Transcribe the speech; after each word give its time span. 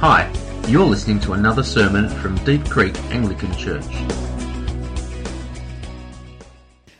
Hi, 0.00 0.32
you're 0.68 0.86
listening 0.86 1.18
to 1.22 1.32
another 1.32 1.64
sermon 1.64 2.08
from 2.08 2.36
Deep 2.44 2.64
Creek 2.70 2.96
Anglican 3.10 3.52
Church. 3.56 3.82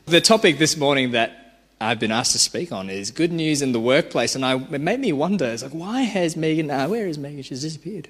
The 0.07 0.21
topic 0.21 0.59
this 0.59 0.77
morning 0.77 1.13
that 1.13 1.61
I've 1.81 2.01
been 2.01 2.11
asked 2.11 2.33
to 2.33 2.41
speak 2.41 2.73
on 2.73 2.91
is 2.91 3.13
good 3.13 3.31
news 3.31 3.63
in 3.63 3.71
the 3.71 3.79
workplace, 3.79 4.35
and 4.35 4.45
I, 4.45 4.57
it 4.57 4.81
made 4.81 4.99
me 4.99 5.13
wonder, 5.13 5.45
it's 5.45 5.63
like, 5.63 5.71
why 5.71 6.03
has 6.03 6.37
Megan, 6.37 6.73
uh, 6.73 6.89
where 6.89 7.07
is 7.07 7.19
Megan? 7.19 7.43
She's 7.43 7.63
disappeared 7.63 8.09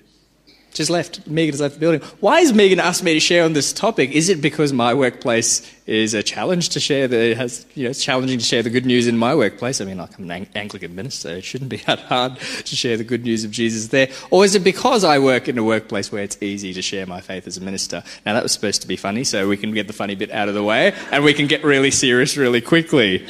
just 0.72 0.90
left. 0.90 1.26
Megan 1.26 1.52
has 1.52 1.60
left 1.60 1.74
the 1.74 1.80
building. 1.80 2.00
Why 2.20 2.40
has 2.40 2.52
Megan 2.52 2.78
asked 2.80 3.02
me 3.02 3.14
to 3.14 3.20
share 3.20 3.44
on 3.44 3.52
this 3.52 3.72
topic? 3.72 4.12
Is 4.12 4.28
it 4.28 4.40
because 4.40 4.72
my 4.72 4.94
workplace 4.94 5.62
is 5.86 6.14
a 6.14 6.22
challenge 6.22 6.68
to 6.70 6.80
share 6.80 7.08
the 7.08 7.34
has 7.34 7.64
you 7.74 7.84
know 7.84 7.90
it's 7.90 8.04
challenging 8.04 8.38
to 8.38 8.44
share 8.44 8.62
the 8.62 8.70
good 8.70 8.86
news 8.86 9.06
in 9.06 9.16
my 9.16 9.34
workplace? 9.34 9.80
I 9.80 9.84
mean, 9.84 9.98
like 9.98 10.18
I'm 10.18 10.30
an 10.30 10.46
Anglican 10.54 10.94
minister, 10.94 11.30
it 11.30 11.44
shouldn't 11.44 11.70
be 11.70 11.76
that 11.86 12.00
hard 12.00 12.38
to 12.38 12.76
share 12.76 12.96
the 12.96 13.04
good 13.04 13.24
news 13.24 13.44
of 13.44 13.50
Jesus 13.50 13.88
there. 13.88 14.08
Or 14.30 14.44
is 14.44 14.54
it 14.54 14.64
because 14.64 15.04
I 15.04 15.18
work 15.18 15.48
in 15.48 15.58
a 15.58 15.64
workplace 15.64 16.12
where 16.12 16.22
it's 16.22 16.40
easy 16.42 16.72
to 16.74 16.82
share 16.82 17.06
my 17.06 17.20
faith 17.20 17.46
as 17.46 17.56
a 17.56 17.60
minister? 17.60 18.02
Now 18.24 18.34
that 18.34 18.42
was 18.42 18.52
supposed 18.52 18.82
to 18.82 18.88
be 18.88 18.96
funny, 18.96 19.24
so 19.24 19.48
we 19.48 19.56
can 19.56 19.72
get 19.72 19.86
the 19.86 19.92
funny 19.92 20.14
bit 20.14 20.30
out 20.30 20.48
of 20.48 20.54
the 20.54 20.62
way 20.62 20.94
and 21.10 21.24
we 21.24 21.34
can 21.34 21.46
get 21.46 21.64
really 21.64 21.90
serious 21.90 22.36
really 22.36 22.60
quickly. 22.60 23.26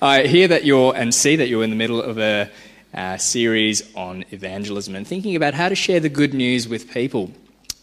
I 0.00 0.28
hear 0.28 0.48
that 0.48 0.64
you're 0.64 0.94
and 0.94 1.12
see 1.12 1.36
that 1.36 1.48
you're 1.48 1.64
in 1.64 1.70
the 1.70 1.76
middle 1.76 2.00
of 2.00 2.18
a 2.18 2.48
uh, 2.98 3.16
series 3.16 3.94
on 3.94 4.24
evangelism 4.32 4.96
and 4.96 5.06
thinking 5.06 5.36
about 5.36 5.54
how 5.54 5.68
to 5.68 5.76
share 5.76 6.00
the 6.00 6.08
good 6.08 6.34
news 6.34 6.66
with 6.66 6.90
people. 6.90 7.30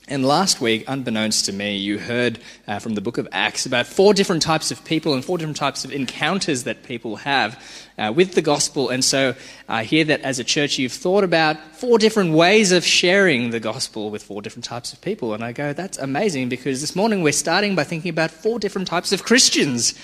And 0.09 0.25
last 0.25 0.59
week, 0.59 0.83
unbeknownst 0.89 1.45
to 1.45 1.53
me, 1.53 1.77
you 1.77 1.97
heard 1.97 2.37
uh, 2.67 2.79
from 2.79 2.95
the 2.95 3.01
book 3.01 3.17
of 3.17 3.27
Acts 3.31 3.65
about 3.65 3.87
four 3.87 4.13
different 4.13 4.41
types 4.41 4.71
of 4.71 4.83
people 4.83 5.13
and 5.13 5.23
four 5.23 5.37
different 5.37 5.55
types 5.55 5.85
of 5.85 5.93
encounters 5.93 6.65
that 6.65 6.83
people 6.83 7.15
have 7.15 7.63
uh, 7.97 8.11
with 8.13 8.33
the 8.33 8.41
gospel. 8.41 8.89
And 8.89 9.03
so 9.05 9.35
I 9.69 9.85
hear 9.85 10.03
that 10.03 10.19
as 10.19 10.37
a 10.37 10.43
church, 10.43 10.77
you've 10.77 10.91
thought 10.91 11.23
about 11.23 11.57
four 11.77 11.97
different 11.97 12.33
ways 12.33 12.73
of 12.73 12.85
sharing 12.85 13.51
the 13.51 13.61
gospel 13.61 14.11
with 14.11 14.21
four 14.21 14.41
different 14.41 14.65
types 14.65 14.91
of 14.91 14.99
people. 14.99 15.33
And 15.33 15.45
I 15.45 15.53
go, 15.53 15.71
that's 15.71 15.97
amazing 15.97 16.49
because 16.49 16.81
this 16.81 16.93
morning 16.95 17.23
we're 17.23 17.31
starting 17.31 17.73
by 17.73 17.85
thinking 17.85 18.09
about 18.09 18.31
four 18.31 18.59
different 18.59 18.89
types 18.89 19.13
of 19.13 19.23
Christians 19.23 19.95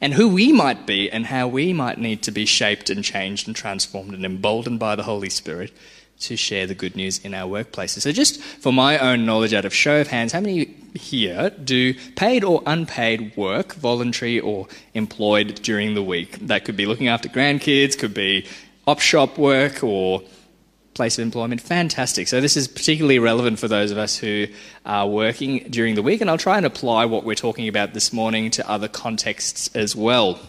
and 0.00 0.14
who 0.14 0.28
we 0.28 0.52
might 0.52 0.86
be 0.86 1.10
and 1.10 1.26
how 1.26 1.48
we 1.48 1.72
might 1.72 1.98
need 1.98 2.22
to 2.22 2.30
be 2.30 2.46
shaped 2.46 2.90
and 2.90 3.02
changed 3.02 3.46
and 3.46 3.56
transformed 3.56 4.14
and 4.14 4.24
emboldened 4.24 4.78
by 4.78 4.96
the 4.96 5.02
Holy 5.02 5.30
Spirit 5.30 5.72
to 6.18 6.36
share 6.36 6.66
the 6.66 6.74
good 6.74 6.96
news 6.96 7.22
in 7.24 7.34
our 7.34 7.48
workplaces. 7.48 8.00
So, 8.00 8.12
just 8.12 8.40
for 8.40 8.72
my 8.72 8.98
own 8.98 9.26
knowledge, 9.26 9.52
out 9.52 9.64
of 9.64 9.74
show 9.74 10.00
of 10.00 10.08
hands, 10.08 10.32
how 10.32 10.40
many 10.40 10.74
here 10.94 11.50
do 11.50 11.94
paid 12.14 12.42
or 12.42 12.62
unpaid 12.66 13.36
work, 13.36 13.74
voluntary 13.74 14.40
or 14.40 14.66
employed 14.94 15.56
during 15.62 15.94
the 15.94 16.02
week? 16.02 16.38
That 16.38 16.64
could 16.64 16.76
be 16.76 16.86
looking 16.86 17.08
after 17.08 17.28
grandkids, 17.28 17.98
could 17.98 18.14
be 18.14 18.46
op 18.86 19.00
shop 19.00 19.36
work 19.36 19.82
or 19.84 20.22
place 20.96 21.18
of 21.18 21.22
employment. 21.22 21.60
Fantastic. 21.60 22.26
So, 22.26 22.40
this 22.40 22.56
is 22.56 22.66
particularly 22.66 23.20
relevant 23.20 23.60
for 23.60 23.68
those 23.68 23.92
of 23.92 23.98
us 23.98 24.16
who 24.16 24.46
are 24.84 25.06
working 25.06 25.58
during 25.70 25.94
the 25.94 26.02
week, 26.02 26.20
and 26.20 26.28
I'll 26.28 26.38
try 26.38 26.56
and 26.56 26.66
apply 26.66 27.04
what 27.04 27.22
we're 27.22 27.34
talking 27.34 27.68
about 27.68 27.94
this 27.94 28.12
morning 28.12 28.50
to 28.52 28.68
other 28.68 28.88
contexts 28.88 29.70
as 29.76 29.94
well. 29.94 30.40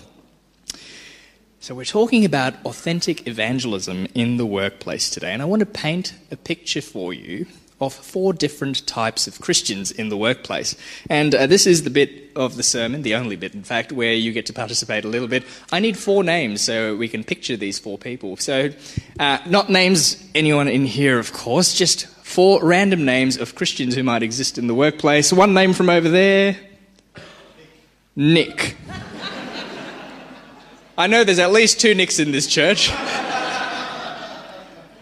So, 1.59 1.75
we're 1.75 1.85
talking 1.85 2.25
about 2.25 2.55
authentic 2.65 3.27
evangelism 3.27 4.07
in 4.15 4.37
the 4.37 4.45
workplace 4.45 5.09
today, 5.11 5.33
and 5.33 5.41
I 5.41 5.45
want 5.45 5.59
to 5.59 5.67
paint 5.67 6.15
a 6.31 6.37
picture 6.37 6.81
for 6.81 7.13
you 7.13 7.45
of 7.79 7.93
four 7.93 8.33
different 8.33 8.85
types 8.87 9.27
of 9.27 9.39
Christians 9.39 9.91
in 9.91 10.09
the 10.09 10.17
workplace. 10.17 10.75
And 11.09 11.35
uh, 11.35 11.45
this 11.47 11.67
is 11.67 11.83
the 11.83 11.89
bit 11.89 12.31
of 12.35 12.55
the 12.55 12.63
sermon, 12.63 13.03
the 13.03 13.15
only 13.15 13.35
bit, 13.35 13.53
in 13.53 13.63
fact, 13.63 13.91
where 13.91 14.13
you 14.13 14.31
get 14.31 14.45
to 14.47 14.53
participate 14.53 15.05
a 15.05 15.07
little 15.07 15.27
bit. 15.27 15.43
I 15.71 15.79
need 15.79 15.97
four 15.97 16.23
names 16.23 16.61
so 16.61 16.95
we 16.95 17.07
can 17.07 17.23
picture 17.23 17.55
these 17.55 17.77
four 17.77 17.97
people. 17.97 18.37
So, 18.37 18.71
uh, 19.19 19.39
not 19.45 19.69
names 19.69 20.23
anyone 20.33 20.67
in 20.67 20.85
here, 20.85 21.19
of 21.19 21.33
course, 21.33 21.73
just 21.75 22.07
four 22.07 22.63
random 22.63 23.05
names 23.05 23.37
of 23.37 23.55
Christians 23.55 23.95
who 23.95 24.03
might 24.03 24.23
exist 24.23 24.57
in 24.57 24.67
the 24.67 24.75
workplace. 24.75 25.31
One 25.31 25.53
name 25.53 25.73
from 25.73 25.89
over 25.89 26.09
there 26.09 26.57
Nick. 28.15 28.75
I 30.97 31.05
know 31.05 31.23
there's 31.23 31.37
at 31.37 31.51
least 31.51 31.79
two 31.79 31.93
Nicks 31.93 32.17
in 32.17 32.31
this 32.31 32.47
church. 32.47 32.91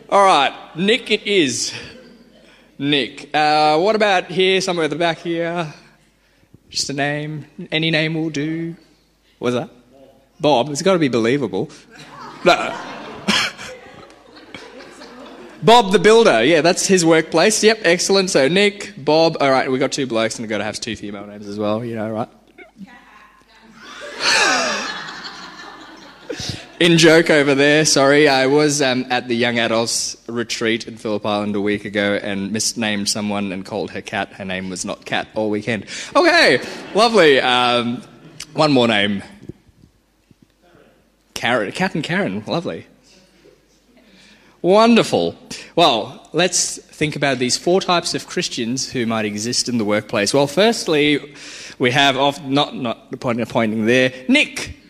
All 0.09 0.25
right, 0.25 0.53
Nick 0.75 1.09
it 1.09 1.25
is. 1.25 1.73
Nick. 2.77 3.29
Uh, 3.33 3.79
what 3.79 3.95
about 3.95 4.25
here, 4.25 4.59
somewhere 4.61 4.83
at 4.85 4.89
the 4.89 4.97
back 4.97 5.19
here? 5.19 5.73
Just 6.69 6.89
a 6.89 6.93
name. 6.93 7.45
Any 7.71 7.89
name 7.91 8.15
will 8.15 8.29
do. 8.29 8.75
What's 9.39 9.55
that? 9.55 9.69
Bob. 10.39 10.69
It's 10.69 10.81
got 10.81 10.93
to 10.93 10.99
be 10.99 11.07
believable. 11.07 11.69
No. 12.43 12.53
Bob 15.63 15.91
the 15.91 15.99
Builder. 15.99 16.43
Yeah, 16.43 16.61
that's 16.61 16.85
his 16.85 17.05
workplace. 17.05 17.63
Yep, 17.63 17.79
excellent. 17.83 18.29
So 18.29 18.47
Nick, 18.47 18.93
Bob. 18.97 19.37
All 19.39 19.51
right, 19.51 19.71
we've 19.71 19.79
got 19.79 19.91
two 19.93 20.05
blokes 20.05 20.35
and 20.35 20.43
we've 20.43 20.49
got 20.49 20.57
to 20.57 20.65
have 20.65 20.79
two 20.79 20.95
female 20.95 21.25
names 21.25 21.47
as 21.47 21.57
well, 21.57 21.83
you 21.83 21.95
know, 21.95 22.11
right? 22.11 22.29
In 26.77 26.97
joke 26.97 27.29
over 27.29 27.55
there, 27.55 27.85
sorry, 27.85 28.27
I 28.27 28.47
was 28.47 28.81
um, 28.81 29.05
at 29.09 29.29
the 29.29 29.35
young 29.35 29.59
adults 29.59 30.17
retreat 30.27 30.89
in 30.89 30.97
Phillip 30.97 31.25
Island 31.25 31.55
a 31.55 31.61
week 31.61 31.85
ago 31.85 32.19
and 32.21 32.51
misnamed 32.51 33.07
someone 33.07 33.53
and 33.53 33.65
called 33.65 33.91
her 33.91 34.01
cat. 34.01 34.33
Her 34.33 34.43
name 34.43 34.69
was 34.69 34.83
not 34.83 35.05
Cat 35.05 35.29
all 35.35 35.49
weekend. 35.49 35.85
Okay, 36.13 36.59
lovely. 36.93 37.39
Um, 37.39 38.01
one 38.53 38.73
more 38.73 38.89
name. 38.89 39.23
Karen, 41.33 41.71
Cat 41.71 41.95
and 41.95 42.03
Karen, 42.03 42.43
lovely. 42.45 42.87
Wonderful. 44.61 45.37
Well, 45.77 46.29
let's 46.33 46.77
think 46.77 47.15
about 47.15 47.39
these 47.39 47.55
four 47.55 47.79
types 47.79 48.13
of 48.15 48.27
Christians 48.27 48.91
who 48.91 49.05
might 49.05 49.23
exist 49.23 49.69
in 49.69 49.77
the 49.77 49.85
workplace. 49.85 50.33
Well, 50.33 50.47
firstly, 50.47 51.35
we 51.79 51.91
have 51.91 52.17
off, 52.17 52.43
not 52.43 52.75
not 52.75 53.17
pointing, 53.21 53.45
pointing 53.45 53.85
there, 53.85 54.11
Nick. 54.27 54.81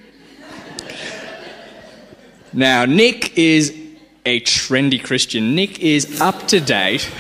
Now, 2.56 2.86
Nick 2.86 3.38
is 3.38 3.78
a 4.26 4.40
trendy 4.40 5.04
Christian. 5.04 5.56
Nick 5.56 5.82
is 5.82 6.22
up 6.22 6.48
to 6.48 6.62
date. 6.62 7.12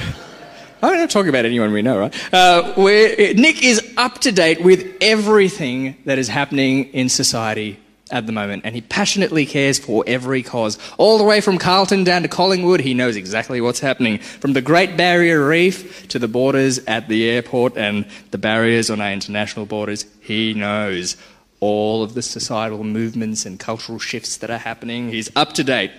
I'm 0.81 0.95
not 0.95 1.09
talking 1.09 1.27
about 1.27 1.43
anyone 1.43 1.73
we 1.73 1.81
know, 1.81 1.99
right? 1.99 2.33
Uh, 2.33 2.73
Nick 2.77 3.61
is 3.61 3.81
up 3.97 4.19
to 4.19 4.31
date 4.31 4.63
with 4.63 4.95
everything 5.01 5.97
that 6.05 6.19
is 6.19 6.29
happening 6.29 6.85
in 6.93 7.09
society 7.09 7.77
at 8.11 8.27
the 8.27 8.31
moment, 8.31 8.61
and 8.63 8.75
he 8.75 8.81
passionately 8.81 9.45
cares 9.45 9.77
for 9.77 10.05
every 10.07 10.41
cause. 10.41 10.77
All 10.97 11.17
the 11.17 11.25
way 11.25 11.41
from 11.41 11.57
Carlton 11.57 12.05
down 12.05 12.21
to 12.21 12.29
Collingwood, 12.29 12.79
he 12.79 12.93
knows 12.93 13.17
exactly 13.17 13.59
what's 13.59 13.81
happening. 13.81 14.19
From 14.19 14.53
the 14.53 14.61
Great 14.61 14.95
Barrier 14.95 15.45
Reef 15.45 16.07
to 16.09 16.19
the 16.19 16.29
borders 16.29 16.79
at 16.85 17.09
the 17.09 17.29
airport 17.29 17.77
and 17.77 18.05
the 18.31 18.37
barriers 18.37 18.89
on 18.89 19.01
our 19.01 19.11
international 19.11 19.65
borders, 19.65 20.05
he 20.21 20.53
knows 20.53 21.17
all 21.59 22.03
of 22.03 22.13
the 22.13 22.21
societal 22.21 22.83
movements 22.83 23.45
and 23.45 23.59
cultural 23.59 23.99
shifts 23.99 24.37
that 24.37 24.49
are 24.49 24.57
happening. 24.57 25.09
He's 25.09 25.31
up 25.35 25.53
to 25.53 25.63
date. 25.63 25.91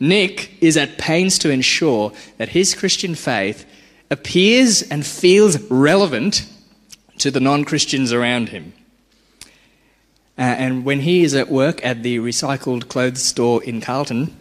Nick 0.00 0.62
is 0.62 0.76
at 0.76 0.98
pains 0.98 1.38
to 1.40 1.50
ensure 1.50 2.12
that 2.36 2.50
his 2.50 2.74
Christian 2.74 3.14
faith 3.14 3.66
appears 4.10 4.82
and 4.82 5.06
feels 5.06 5.60
relevant 5.70 6.50
to 7.18 7.30
the 7.30 7.40
non 7.40 7.64
Christians 7.64 8.12
around 8.12 8.50
him. 8.50 8.72
Uh, 10.38 10.42
and 10.42 10.84
when 10.84 11.00
he 11.00 11.24
is 11.24 11.34
at 11.34 11.48
work 11.48 11.84
at 11.84 12.04
the 12.04 12.18
recycled 12.18 12.88
clothes 12.88 13.22
store 13.22 13.62
in 13.64 13.80
Carlton, 13.80 14.36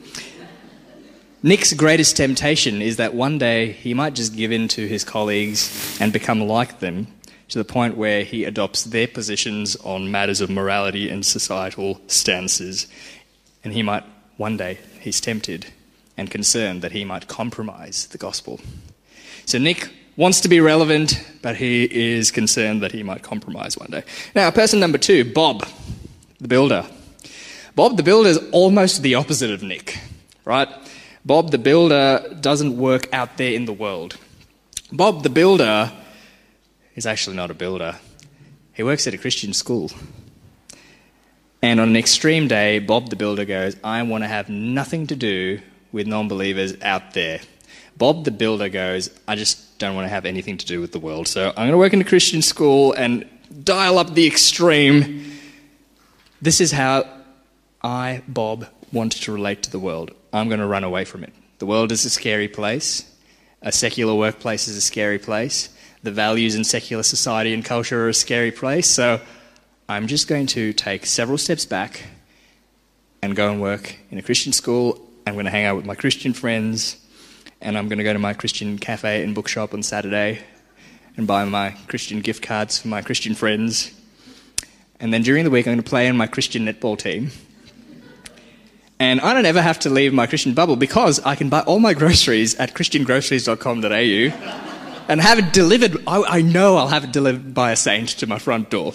Nick's 1.41 1.74
greatest 1.74 2.18
temptation 2.18 2.81
is 2.81 2.97
that 2.97 3.13
one 3.13 3.38
day 3.38 3.72
he 3.72 3.94
might 3.94 4.13
just 4.13 4.36
give 4.36 4.52
in 4.52 4.68
to 4.69 4.88
his 4.88 5.03
colleagues 5.03 5.97
and 6.00 6.13
become 6.13 6.41
like 6.41 6.80
them 6.80 7.07
to 7.50 7.58
the 7.58 7.66
point 7.66 7.97
where 7.97 8.24
he 8.24 8.44
adopts 8.44 8.84
their 8.84 9.08
positions 9.08 9.75
on 9.78 10.12
matters 10.12 10.41
of 10.41 10.50
morality 10.50 11.09
and 11.09 11.25
societal 11.25 12.02
stances. 12.08 12.88
And 13.63 13.74
he 13.74 13.84
might, 13.84 14.03
one 14.38 14.58
day, 14.58 14.80
he's 15.00 15.22
tempted 15.22 15.68
and 16.18 16.30
concerned 16.30 16.81
that 16.81 16.91
he 16.91 17.06
might 17.06 17.28
compromise 17.28 18.07
the 18.07 18.18
gospel. 18.18 18.60
So 19.45 19.57
Nick 19.57 19.89
wants 20.18 20.42
to 20.42 20.50
be 20.50 20.60
relevant, 20.60 21.24
but 21.42 21.56
he 21.56 21.86
is 21.86 22.31
concerned 22.31 22.81
that 22.81 22.92
he 22.92 23.04
might 23.04 23.22
compromise 23.22 23.77
one 23.77 23.92
day. 23.92 24.04
Now, 24.36 24.50
person 24.51 24.80
number 24.80 24.98
two, 24.98 25.31
Bob, 25.31 25.66
the 26.39 26.48
builder. 26.48 26.86
Bob 27.75 27.95
the 27.95 28.04
builder 28.04 28.30
is 28.30 28.39
almost 28.51 29.04
the 29.04 29.16
opposite 29.16 29.51
of 29.51 29.62
Nick, 29.62 30.00
right? 30.44 30.68
Bob 31.24 31.51
the 31.51 31.60
builder 31.60 32.36
doesn't 32.42 32.75
work 32.75 33.07
out 33.13 33.38
there 33.38 33.54
in 33.54 33.66
the 33.66 33.74
world. 33.74 34.18
Bob 34.92 35.22
the 35.22 35.30
builder 35.30 35.92
is 36.98 37.06
actually 37.06 37.38
not 37.38 37.50
a 37.50 37.54
builder. 37.54 37.96
He 38.74 38.84
works 38.84 39.08
at 39.08 39.14
a 39.14 39.18
Christian 39.18 39.54
school. 39.54 39.92
And 41.62 41.80
on 41.80 41.90
an 41.90 41.96
extreme 41.96 42.48
day, 42.48 42.80
Bob 42.80 43.10
the 43.10 43.16
builder 43.16 43.46
goes, 43.46 43.78
I 43.84 44.02
want 44.04 44.24
to 44.24 44.28
have 44.28 44.50
nothing 44.50 45.08
to 45.08 45.16
do 45.16 45.62
with 45.92 46.08
non 46.08 46.28
believers 46.28 46.74
out 46.82 47.14
there. 47.14 47.40
Bob 47.96 48.26
the 48.26 48.32
builder 48.32 48.68
goes, 48.68 49.10
I 49.28 49.36
just 49.36 49.80
don't 49.80 49.96
want 49.96 50.06
to 50.06 50.10
have 50.10 50.26
anything 50.26 50.58
to 50.58 50.66
do 50.66 50.82
with 50.82 50.92
the 50.92 51.00
world. 51.00 51.28
So 51.28 51.50
I'm 51.50 51.56
going 51.56 51.72
to 51.72 51.78
work 51.78 51.94
in 51.94 52.02
a 52.02 52.04
Christian 52.04 52.42
school 52.42 52.94
and 52.94 53.28
dial 53.64 53.98
up 53.98 54.14
the 54.14 54.28
extreme. 54.28 55.32
This 56.42 56.60
is 56.60 56.72
how 56.72 57.08
I, 57.82 58.22
Bob, 58.28 58.68
wanted 58.92 59.22
to 59.24 59.32
relate 59.32 59.64
to 59.64 59.72
the 59.72 59.80
world. 59.80 60.12
I'm 60.34 60.48
going 60.50 60.60
to 60.60 60.68
run 60.68 60.84
away 60.84 61.06
from 61.06 61.24
it. 61.24 61.34
The 61.60 61.66
world 61.66 61.92
is 61.92 62.06
a 62.06 62.10
scary 62.10 62.48
place. 62.48 63.12
a 63.62 63.72
secular 63.72 64.14
workplace 64.14 64.68
is 64.68 64.78
a 64.78 64.82
scary 64.82 65.18
place. 65.18 65.70
The 66.04 66.12
values 66.12 66.56
in 66.56 66.64
secular 66.64 67.04
society 67.04 67.54
and 67.54 67.66
culture 67.66 68.06
are 68.06 68.10
a 68.10 68.14
scary 68.14 68.52
place. 68.52 68.88
So 68.88 69.20
I'm 69.90 70.08
just 70.08 70.28
going 70.28 70.48
to 70.48 70.74
take 70.74 71.06
several 71.06 71.38
steps 71.38 71.66
back 71.66 72.04
and 73.22 73.36
go 73.36 73.52
and 73.52 73.62
work 73.62 73.98
in 74.12 74.18
a 74.18 74.22
Christian 74.22 74.54
school. 74.54 75.02
I'm 75.26 75.34
going 75.34 75.46
to 75.46 75.52
hang 75.52 75.66
out 75.66 75.76
with 75.76 75.86
my 75.86 75.96
Christian 75.96 76.34
friends, 76.34 76.98
and 77.62 77.78
I'm 77.78 77.88
going 77.88 77.98
to 77.98 78.04
go 78.04 78.14
to 78.14 78.20
my 78.20 78.34
Christian 78.34 78.78
cafe 78.78 79.24
and 79.24 79.34
bookshop 79.34 79.74
on 79.74 79.84
Saturday 79.84 80.40
and 81.18 81.26
buy 81.26 81.44
my 81.46 81.72
Christian 81.88 82.22
gift 82.22 82.44
cards 82.44 82.80
for 82.80 82.90
my 82.90 83.02
Christian 83.02 83.34
friends. 83.34 83.92
And 85.00 85.14
then 85.14 85.24
during 85.24 85.44
the 85.44 85.50
week, 85.50 85.68
I'm 85.68 85.74
going 85.74 85.84
to 85.84 85.90
play 85.90 86.08
in 86.08 86.16
my 86.16 86.28
Christian 86.28 86.66
netball 86.66 86.98
team. 86.98 87.32
And 89.00 89.22
I 89.22 89.34
don't 89.34 89.46
ever 89.46 89.62
have 89.62 89.80
to 89.80 89.90
leave 89.90 90.14
my 90.14 90.28
Christian 90.28 90.54
bubble 90.54 90.76
because 90.76 91.20
I 91.22 91.36
can 91.36 91.50
buy 91.50 91.62
all 91.62 91.80
my 91.80 91.94
groceries 91.94 92.56
at 92.56 92.74
christiangroceries.com.au 92.74 94.76
and 95.07 95.21
have 95.21 95.39
it 95.39 95.54
delivered. 95.54 95.98
I, 96.06 96.21
I, 96.21 96.42
know 96.42 96.77
I'll 96.77 96.88
have 96.88 97.04
it 97.04 97.12
delivered 97.12 97.54
by 97.54 97.71
a 97.71 97.75
saint 97.75 98.09
to 98.19 98.27
my 98.27 98.39
front 98.39 98.69
door. 98.69 98.94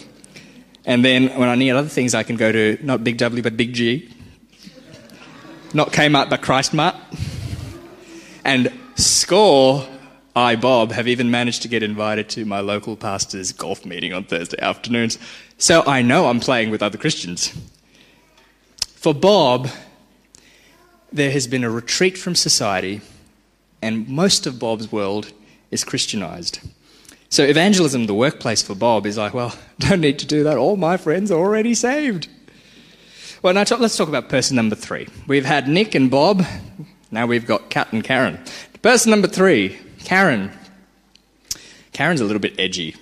And 0.85 1.05
then 1.05 1.29
when 1.38 1.49
I 1.49 1.55
need 1.55 1.70
other 1.70 1.88
things, 1.88 2.14
I 2.14 2.23
can 2.23 2.37
go 2.37 2.50
to 2.53 2.79
not 2.82 3.05
Big 3.05 3.17
W 3.19 3.43
but 3.43 3.56
Big 3.56 3.73
G, 3.73 4.12
not 5.73 5.93
Kmart 5.93 6.29
but 6.29 6.43
Christmart. 6.43 6.97
And 8.44 8.73
score, 8.97 9.87
I, 10.35 10.56
Bob, 10.56 10.93
have 10.93 11.06
even 11.06 11.31
managed 11.31 11.62
to 11.62 11.69
get 11.69 11.82
invited 11.82 12.29
to 12.31 12.44
my 12.44 12.61
local 12.61 12.97
pastor's 12.97 13.53
golf 13.53 13.85
meeting 13.87 14.12
on 14.12 14.25
Thursday 14.25 14.61
afternoons. 14.61 15.19
So 15.58 15.85
I 15.87 16.03
know 16.03 16.26
I'm 16.26 16.41
playing 16.41 16.70
with 16.70 16.82
other 16.82 16.99
Christians. 16.99 17.56
For 18.97 19.15
Bob, 19.15 19.69
there 21.12 21.31
has 21.31 21.47
been 21.47 21.62
a 21.62 21.70
retreat 21.70 22.19
from 22.19 22.35
society, 22.35 23.00
and 23.81 24.08
most 24.08 24.47
of 24.47 24.58
Bob's 24.58 24.91
world 24.91 25.32
is 25.73 25.83
Christianized. 25.83 26.61
So, 27.29 27.43
evangelism, 27.43 28.07
the 28.07 28.15
workplace 28.15 28.63
for 28.63 28.75
Bob, 28.75 29.07
is 29.07 29.17
like, 29.17 29.35
well, 29.35 29.57
don't 29.81 30.01
need 30.01 30.19
to 30.21 30.27
do 30.27 30.45
that. 30.45 30.59
All 30.59 30.77
my 30.77 30.97
friends 30.97 31.31
are 31.33 31.39
already 31.39 31.75
saved. 31.75 32.29
Well, 33.43 33.55
now 33.55 33.65
let's 33.79 33.97
talk 33.97 34.09
about 34.09 34.29
person 34.29 34.55
number 34.55 34.77
three. 34.77 35.09
We've 35.27 35.45
had 35.45 35.67
Nick 35.67 35.97
and 35.97 36.09
Bob. 36.11 36.45
Now 37.11 37.27
we've 37.27 37.47
got 37.47 37.71
Kat 37.71 37.93
and 37.93 38.05
Karen. 38.05 38.39
Person 38.83 39.11
number 39.11 39.27
three, 39.27 39.79
Karen. 40.05 40.53
Karen's 41.93 42.21
a 42.21 42.25
little 42.25 42.41
bit 42.41 42.55
edgy, 42.59 42.97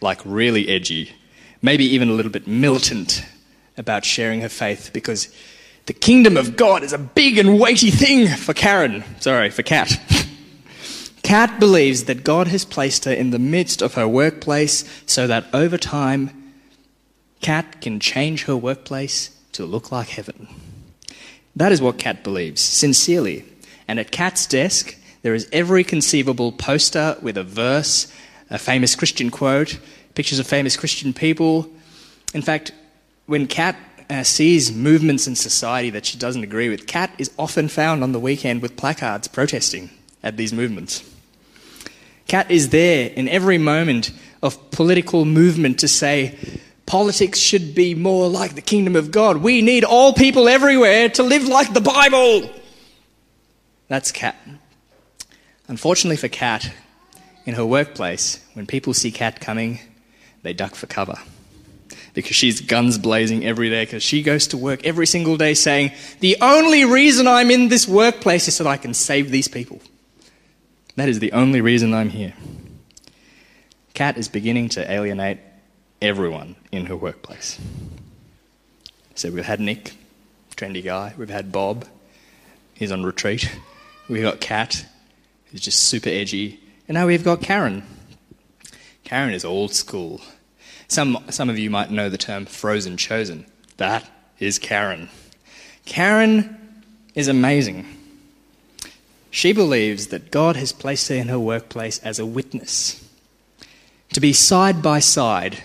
like 0.00 0.20
really 0.24 0.68
edgy, 0.68 1.12
maybe 1.60 1.84
even 1.84 2.08
a 2.08 2.12
little 2.12 2.30
bit 2.30 2.46
militant 2.46 3.24
about 3.76 4.04
sharing 4.04 4.42
her 4.42 4.48
faith 4.48 4.90
because 4.92 5.34
the 5.86 5.92
kingdom 5.92 6.36
of 6.36 6.56
God 6.56 6.82
is 6.82 6.92
a 6.92 6.98
big 6.98 7.38
and 7.38 7.58
weighty 7.58 7.90
thing 7.90 8.28
for 8.28 8.54
Karen. 8.54 9.02
Sorry, 9.20 9.50
for 9.50 9.62
Kat. 9.62 9.98
Kat 11.24 11.58
believes 11.58 12.04
that 12.04 12.22
God 12.22 12.48
has 12.48 12.66
placed 12.66 13.06
her 13.06 13.12
in 13.12 13.30
the 13.30 13.38
midst 13.38 13.80
of 13.80 13.94
her 13.94 14.06
workplace 14.06 14.84
so 15.06 15.26
that 15.26 15.46
over 15.54 15.78
time, 15.78 16.52
Kat 17.40 17.80
can 17.80 17.98
change 17.98 18.44
her 18.44 18.56
workplace 18.56 19.30
to 19.52 19.64
look 19.64 19.90
like 19.90 20.10
heaven. 20.10 20.46
That 21.56 21.72
is 21.72 21.80
what 21.80 21.98
Kat 21.98 22.22
believes, 22.22 22.60
sincerely. 22.60 23.44
And 23.88 23.98
at 23.98 24.10
Kat's 24.10 24.46
desk, 24.46 24.96
there 25.22 25.34
is 25.34 25.48
every 25.50 25.82
conceivable 25.82 26.52
poster 26.52 27.16
with 27.22 27.38
a 27.38 27.42
verse, 27.42 28.12
a 28.50 28.58
famous 28.58 28.94
Christian 28.94 29.30
quote, 29.30 29.78
pictures 30.14 30.38
of 30.38 30.46
famous 30.46 30.76
Christian 30.76 31.14
people. 31.14 31.70
In 32.34 32.42
fact, 32.42 32.72
when 33.24 33.46
Kat 33.46 33.76
uh, 34.10 34.24
sees 34.24 34.70
movements 34.70 35.26
in 35.26 35.36
society 35.36 35.88
that 35.90 36.04
she 36.04 36.18
doesn't 36.18 36.44
agree 36.44 36.68
with, 36.68 36.86
Kat 36.86 37.10
is 37.16 37.30
often 37.38 37.68
found 37.68 38.02
on 38.02 38.12
the 38.12 38.20
weekend 38.20 38.60
with 38.60 38.76
placards 38.76 39.26
protesting 39.26 39.88
at 40.22 40.36
these 40.36 40.52
movements. 40.52 41.13
Kat 42.26 42.50
is 42.50 42.70
there 42.70 43.10
in 43.10 43.28
every 43.28 43.58
moment 43.58 44.10
of 44.42 44.70
political 44.70 45.24
movement 45.24 45.80
to 45.80 45.88
say, 45.88 46.38
politics 46.86 47.38
should 47.38 47.74
be 47.74 47.94
more 47.94 48.28
like 48.28 48.54
the 48.54 48.62
kingdom 48.62 48.96
of 48.96 49.10
God. 49.10 49.38
We 49.38 49.62
need 49.62 49.84
all 49.84 50.12
people 50.12 50.48
everywhere 50.48 51.08
to 51.10 51.22
live 51.22 51.44
like 51.44 51.72
the 51.72 51.80
Bible. 51.80 52.50
That's 53.88 54.12
Kat. 54.12 54.36
Unfortunately 55.68 56.16
for 56.16 56.28
Kat, 56.28 56.70
in 57.46 57.54
her 57.54 57.64
workplace, 57.64 58.42
when 58.54 58.66
people 58.66 58.94
see 58.94 59.10
Kat 59.10 59.40
coming, 59.40 59.80
they 60.42 60.52
duck 60.52 60.74
for 60.74 60.86
cover 60.86 61.18
because 62.14 62.36
she's 62.36 62.60
guns 62.60 62.96
blazing 62.96 63.44
every 63.44 63.68
day 63.68 63.84
because 63.84 64.02
she 64.02 64.22
goes 64.22 64.46
to 64.48 64.56
work 64.56 64.84
every 64.84 65.06
single 65.06 65.36
day 65.36 65.52
saying, 65.52 65.92
The 66.20 66.36
only 66.40 66.84
reason 66.84 67.26
I'm 67.26 67.50
in 67.50 67.68
this 67.68 67.88
workplace 67.88 68.48
is 68.48 68.56
so 68.56 68.64
that 68.64 68.70
I 68.70 68.76
can 68.76 68.94
save 68.94 69.30
these 69.30 69.48
people. 69.48 69.80
That 70.96 71.08
is 71.08 71.18
the 71.18 71.32
only 71.32 71.60
reason 71.60 71.92
I'm 71.92 72.10
here. 72.10 72.34
Kat 73.94 74.16
is 74.16 74.28
beginning 74.28 74.68
to 74.70 74.90
alienate 74.90 75.38
everyone 76.00 76.56
in 76.70 76.86
her 76.86 76.96
workplace. 76.96 77.58
So 79.14 79.30
we've 79.30 79.44
had 79.44 79.60
Nick, 79.60 79.94
trendy 80.56 80.84
guy. 80.84 81.14
We've 81.16 81.30
had 81.30 81.52
Bob, 81.52 81.86
he's 82.74 82.92
on 82.92 83.04
retreat. 83.04 83.50
We've 84.08 84.22
got 84.22 84.40
Kat, 84.40 84.84
who's 85.46 85.62
just 85.62 85.80
super 85.80 86.10
edgy. 86.10 86.60
And 86.86 86.94
now 86.94 87.06
we've 87.06 87.24
got 87.24 87.40
Karen. 87.40 87.82
Karen 89.02 89.32
is 89.32 89.44
old 89.44 89.72
school. 89.72 90.20
Some, 90.88 91.24
some 91.30 91.48
of 91.48 91.58
you 91.58 91.70
might 91.70 91.90
know 91.90 92.08
the 92.08 92.18
term 92.18 92.44
frozen 92.44 92.96
chosen. 92.96 93.46
That 93.78 94.08
is 94.38 94.58
Karen. 94.58 95.08
Karen 95.86 96.84
is 97.14 97.28
amazing. 97.28 97.86
She 99.34 99.52
believes 99.52 100.06
that 100.06 100.30
God 100.30 100.54
has 100.54 100.70
placed 100.70 101.08
her 101.08 101.16
in 101.16 101.26
her 101.26 101.40
workplace 101.40 101.98
as 101.98 102.20
a 102.20 102.24
witness, 102.24 103.04
to 104.12 104.20
be 104.20 104.32
side 104.32 104.80
by 104.80 105.00
side 105.00 105.58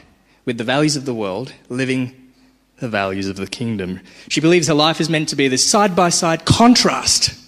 with 0.44 0.58
the 0.58 0.64
values 0.64 0.96
of 0.96 1.06
the 1.06 1.14
world, 1.14 1.54
living 1.70 2.32
the 2.80 2.90
values 2.90 3.28
of 3.28 3.36
the 3.36 3.46
kingdom. 3.46 4.00
She 4.28 4.42
believes 4.42 4.68
her 4.68 4.74
life 4.74 5.00
is 5.00 5.08
meant 5.08 5.30
to 5.30 5.36
be 5.36 5.48
this 5.48 5.70
side 5.70 5.96
by 5.96 6.10
side 6.10 6.46
contrast 6.46 7.40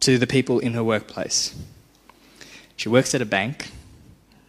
to 0.00 0.18
the 0.18 0.26
people 0.26 0.58
in 0.58 0.74
her 0.74 0.84
workplace. 0.84 1.54
She 2.76 2.90
works 2.90 3.14
at 3.14 3.22
a 3.22 3.24
bank. 3.24 3.70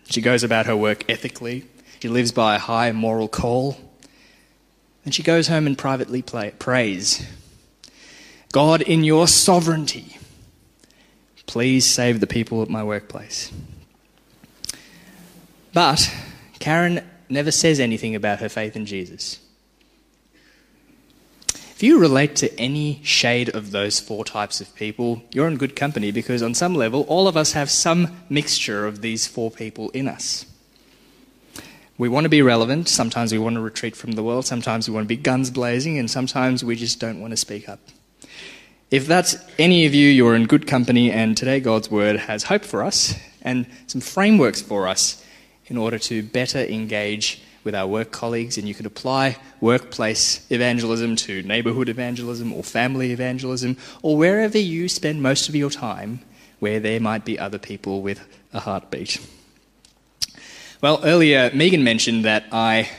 She 0.10 0.20
goes 0.20 0.44
about 0.44 0.66
her 0.66 0.76
work 0.76 1.10
ethically, 1.10 1.64
she 2.02 2.10
lives 2.10 2.34
by 2.34 2.58
a 2.58 2.60
high 2.60 2.92
moral 2.92 3.30
call. 3.30 3.78
And 5.06 5.16
she 5.16 5.24
goes 5.24 5.48
home 5.48 5.66
and 5.66 5.78
privately 5.78 6.22
play, 6.22 6.52
prays 6.60 7.26
God, 8.52 8.82
in 8.82 9.06
your 9.06 9.30
sovereignty, 9.30 10.17
please 11.48 11.86
save 11.86 12.20
the 12.20 12.28
people 12.28 12.62
at 12.62 12.70
my 12.70 12.84
workplace. 12.84 13.52
But 15.74 16.14
Karen 16.60 17.04
never 17.30 17.52
says 17.52 17.80
anything 17.80 18.16
about 18.16 18.40
her 18.40 18.50
faith 18.50 18.76
in 18.76 18.86
Jesus. 18.86 19.40
If 21.54 21.84
you 21.84 22.00
relate 22.00 22.36
to 22.38 22.60
any 22.60 23.02
shade 23.04 23.50
of 23.50 23.70
those 23.70 24.00
four 24.00 24.26
types 24.26 24.62
of 24.62 24.74
people, 24.74 25.22
you're 25.32 25.48
in 25.48 25.58
good 25.58 25.76
company 25.76 26.12
because, 26.12 26.42
on 26.42 26.56
some 26.56 26.74
level, 26.74 27.02
all 27.04 27.28
of 27.28 27.38
us 27.38 27.52
have 27.52 27.70
some 27.70 28.18
mixture 28.30 28.88
of 28.88 29.02
these 29.02 29.28
four 29.28 29.52
people 29.52 29.92
in 29.92 30.08
us. 30.08 30.48
We 32.00 32.10
want 32.10 32.26
to 32.26 32.30
be 32.30 32.42
relevant. 32.42 32.90
Sometimes 32.90 33.32
we 33.32 33.38
want 33.38 33.56
to 33.56 33.62
retreat 33.62 33.96
from 33.96 34.14
the 34.14 34.24
world. 34.24 34.46
Sometimes 34.46 34.88
we 34.88 34.96
want 34.96 35.06
to 35.06 35.08
be 35.08 35.18
guns 35.18 35.52
blazing. 35.52 36.00
And 36.00 36.10
sometimes 36.10 36.64
we 36.64 36.76
just 36.76 37.00
don't 37.00 37.22
want 37.22 37.32
to 37.32 37.38
speak 37.38 37.70
up. 37.70 37.80
If 38.90 39.06
that's 39.06 39.36
any 39.60 39.86
of 39.86 39.94
you, 39.94 40.08
you're 40.08 40.34
in 40.34 40.46
good 40.46 40.66
company. 40.66 41.12
And 41.12 41.36
today, 41.36 41.60
God's 41.60 41.92
Word 41.92 42.16
has 42.16 42.44
hope 42.44 42.64
for 42.64 42.84
us 42.84 43.14
and 43.42 43.68
some 43.88 44.00
frameworks 44.00 44.62
for 44.62 44.88
us 44.88 45.24
in 45.66 45.78
order 45.78 46.00
to 46.00 46.24
better 46.24 46.60
engage 46.60 47.42
with 47.66 47.76
our 47.76 47.86
work 47.86 48.12
colleagues. 48.12 48.58
And 48.58 48.66
you 48.66 48.74
could 48.74 48.86
apply 48.86 49.36
workplace 49.60 50.50
evangelism 50.50 51.18
to 51.18 51.44
neighborhood 51.44 51.90
evangelism 51.90 52.54
or 52.54 52.64
family 52.64 53.12
evangelism 53.12 53.76
or 54.04 54.16
wherever 54.16 54.58
you 54.58 54.88
spend 54.88 55.22
most 55.22 55.50
of 55.50 55.56
your 55.56 55.70
time 55.70 56.22
where 56.60 56.80
there 56.80 57.02
might 57.02 57.26
be 57.26 57.38
other 57.38 57.60
people 57.60 58.02
with 58.02 58.26
a 58.54 58.62
heartbeat. 58.62 59.20
Well, 60.80 61.02
earlier 61.04 61.52
Megan 61.54 61.84
mentioned 61.84 62.24
that 62.24 62.46
I 62.54 62.90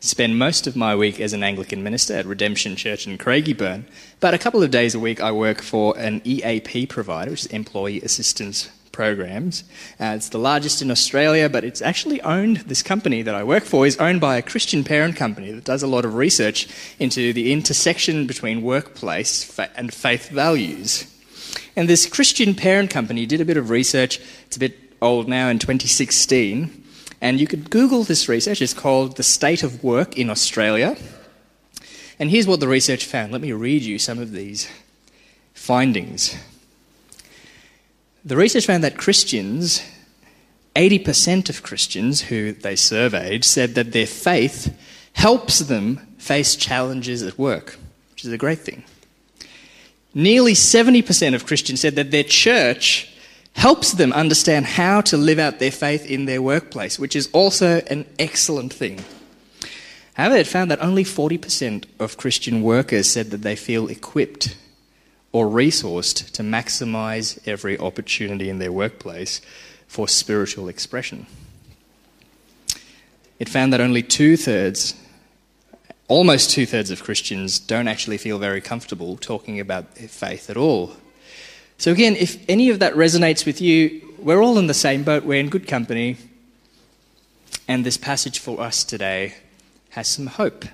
spend 0.00 0.38
most 0.38 0.66
of 0.66 0.74
my 0.74 0.96
week 0.96 1.20
as 1.20 1.34
an 1.34 1.42
Anglican 1.42 1.82
minister 1.82 2.14
at 2.14 2.24
Redemption 2.24 2.74
Church 2.74 3.06
in 3.06 3.18
Craigieburn, 3.18 3.84
but 4.18 4.32
a 4.32 4.38
couple 4.38 4.62
of 4.62 4.70
days 4.70 4.94
a 4.94 4.98
week 4.98 5.20
I 5.20 5.30
work 5.30 5.60
for 5.60 5.96
an 5.98 6.22
EAP 6.24 6.86
provider, 6.86 7.30
which 7.30 7.44
is 7.44 7.52
Employee 7.52 8.00
Assistance 8.00 8.70
Programs. 8.92 9.62
Uh, 10.00 10.14
it's 10.16 10.30
the 10.30 10.38
largest 10.38 10.80
in 10.80 10.90
Australia, 10.90 11.48
but 11.50 11.64
it's 11.64 11.82
actually 11.82 12.20
owned, 12.22 12.58
this 12.58 12.82
company 12.82 13.20
that 13.22 13.34
I 13.34 13.44
work 13.44 13.64
for 13.64 13.86
is 13.86 13.98
owned 13.98 14.20
by 14.20 14.36
a 14.36 14.42
Christian 14.42 14.84
parent 14.84 15.16
company 15.16 15.52
that 15.52 15.64
does 15.64 15.82
a 15.82 15.86
lot 15.86 16.06
of 16.06 16.14
research 16.14 16.66
into 16.98 17.32
the 17.34 17.52
intersection 17.52 18.26
between 18.26 18.62
workplace 18.62 19.58
and 19.76 19.92
faith 19.92 20.30
values. 20.30 21.06
And 21.76 21.88
this 21.88 22.06
Christian 22.06 22.54
parent 22.54 22.90
company 22.90 23.26
did 23.26 23.40
a 23.40 23.44
bit 23.44 23.58
of 23.58 23.70
research, 23.70 24.18
it's 24.46 24.56
a 24.56 24.60
bit 24.60 24.78
old 25.02 25.28
now 25.28 25.48
in 25.48 25.58
2016 25.58 26.79
and 27.20 27.40
you 27.40 27.46
could 27.46 27.70
Google 27.70 28.04
this 28.04 28.28
research. 28.28 28.62
It's 28.62 28.74
called 28.74 29.16
The 29.16 29.22
State 29.22 29.62
of 29.62 29.84
Work 29.84 30.16
in 30.16 30.30
Australia. 30.30 30.96
And 32.18 32.30
here's 32.30 32.46
what 32.46 32.60
the 32.60 32.68
research 32.68 33.04
found. 33.04 33.32
Let 33.32 33.40
me 33.40 33.52
read 33.52 33.82
you 33.82 33.98
some 33.98 34.18
of 34.18 34.32
these 34.32 34.70
findings. 35.54 36.36
The 38.24 38.36
research 38.36 38.66
found 38.66 38.84
that 38.84 38.98
Christians, 38.98 39.82
80% 40.76 41.48
of 41.48 41.62
Christians 41.62 42.22
who 42.22 42.52
they 42.52 42.76
surveyed, 42.76 43.44
said 43.44 43.74
that 43.74 43.92
their 43.92 44.06
faith 44.06 44.76
helps 45.14 45.60
them 45.60 45.98
face 46.18 46.56
challenges 46.56 47.22
at 47.22 47.38
work, 47.38 47.78
which 48.12 48.24
is 48.24 48.32
a 48.32 48.38
great 48.38 48.60
thing. 48.60 48.84
Nearly 50.12 50.54
70% 50.54 51.34
of 51.34 51.46
Christians 51.46 51.80
said 51.80 51.96
that 51.96 52.10
their 52.10 52.24
church 52.24 53.09
helps 53.54 53.92
them 53.92 54.12
understand 54.12 54.64
how 54.66 55.00
to 55.02 55.16
live 55.16 55.38
out 55.38 55.58
their 55.58 55.70
faith 55.70 56.06
in 56.06 56.24
their 56.24 56.40
workplace, 56.40 56.98
which 56.98 57.16
is 57.16 57.28
also 57.32 57.80
an 57.88 58.06
excellent 58.18 58.72
thing. 58.72 59.04
However, 60.14 60.36
it 60.36 60.46
found 60.46 60.70
that 60.70 60.82
only 60.82 61.04
40% 61.04 61.84
of 61.98 62.16
Christian 62.16 62.62
workers 62.62 63.08
said 63.08 63.30
that 63.30 63.42
they 63.42 63.56
feel 63.56 63.88
equipped 63.88 64.56
or 65.32 65.46
resourced 65.46 66.30
to 66.32 66.42
maximize 66.42 67.38
every 67.46 67.78
opportunity 67.78 68.48
in 68.50 68.58
their 68.58 68.72
workplace 68.72 69.40
for 69.86 70.08
spiritual 70.08 70.68
expression. 70.68 71.26
It 73.38 73.48
found 73.48 73.72
that 73.72 73.80
only 73.80 74.02
two 74.02 74.36
thirds, 74.36 74.94
almost 76.08 76.50
two 76.50 76.66
thirds 76.66 76.90
of 76.90 77.02
Christians 77.02 77.58
don't 77.58 77.88
actually 77.88 78.18
feel 78.18 78.38
very 78.38 78.60
comfortable 78.60 79.16
talking 79.16 79.58
about 79.58 79.94
their 79.94 80.08
faith 80.08 80.50
at 80.50 80.56
all. 80.56 80.92
So, 81.80 81.92
again, 81.92 82.14
if 82.14 82.44
any 82.46 82.68
of 82.68 82.80
that 82.80 82.92
resonates 82.92 83.46
with 83.46 83.62
you, 83.62 84.02
we're 84.18 84.42
all 84.42 84.58
in 84.58 84.66
the 84.66 84.74
same 84.74 85.02
boat, 85.02 85.24
we're 85.24 85.40
in 85.40 85.48
good 85.48 85.66
company, 85.66 86.18
and 87.66 87.86
this 87.86 87.96
passage 87.96 88.38
for 88.38 88.60
us 88.60 88.84
today 88.84 89.36
has 89.92 90.06
some 90.06 90.26
hope 90.26 90.66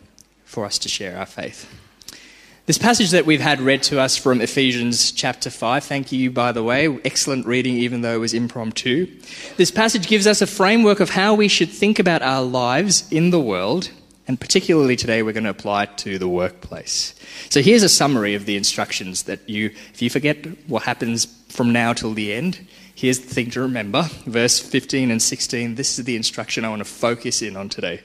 for 0.45 0.65
us 0.65 0.81
to 0.81 0.89
share 0.89 1.17
our 1.17 1.25
faith. 1.25 1.73
This 2.67 2.77
passage 2.77 3.13
that 3.13 3.25
we've 3.25 3.41
had 3.41 3.61
read 3.61 3.85
to 3.85 4.01
us 4.01 4.17
from 4.17 4.41
Ephesians 4.41 5.13
chapter 5.13 5.49
5, 5.49 5.85
thank 5.85 6.11
you, 6.11 6.29
by 6.33 6.51
the 6.51 6.65
way, 6.65 6.89
excellent 7.05 7.47
reading, 7.47 7.77
even 7.77 8.01
though 8.01 8.17
it 8.17 8.19
was 8.19 8.35
impromptu. 8.35 9.07
This 9.57 9.71
passage 9.71 10.09
gives 10.09 10.27
us 10.27 10.43
a 10.43 10.47
framework 10.49 10.99
of 10.99 11.11
how 11.11 11.35
we 11.35 11.47
should 11.47 11.71
think 11.71 12.01
about 12.01 12.23
our 12.23 12.43
lives 12.43 13.07
in 13.13 13.31
the 13.31 13.39
world, 13.39 13.91
and 14.29 14.41
particularly 14.41 14.97
today, 14.97 15.23
we're 15.23 15.33
going 15.33 15.45
to 15.45 15.51
apply 15.51 15.85
it 15.85 15.99
to 15.99 16.19
the 16.19 16.29
workplace. 16.29 17.15
So 17.49 17.63
here's 17.63 17.83
a 17.83 17.89
summary 17.89 18.35
of 18.35 18.47
the 18.47 18.57
instructions 18.57 19.25
that 19.25 19.49
you, 19.49 19.67
if 19.93 20.03
you 20.03 20.11
forget 20.11 20.47
what 20.69 20.83
happens 20.83 21.27
from 21.49 21.73
now 21.73 21.93
till 21.93 22.13
the 22.13 22.33
end, 22.33 22.67
here's 22.95 23.21
the 23.21 23.33
thing 23.33 23.51
to 23.51 23.61
remember. 23.61 24.03
Verse 24.27 24.59
15 24.59 25.11
and 25.11 25.23
16, 25.23 25.77
this 25.77 25.99
is 25.99 26.05
the 26.05 26.17
instruction 26.17 26.65
I 26.65 26.69
want 26.69 26.81
to 26.81 26.85
focus 26.85 27.43
in 27.43 27.57
on 27.57 27.69
today. 27.69 28.01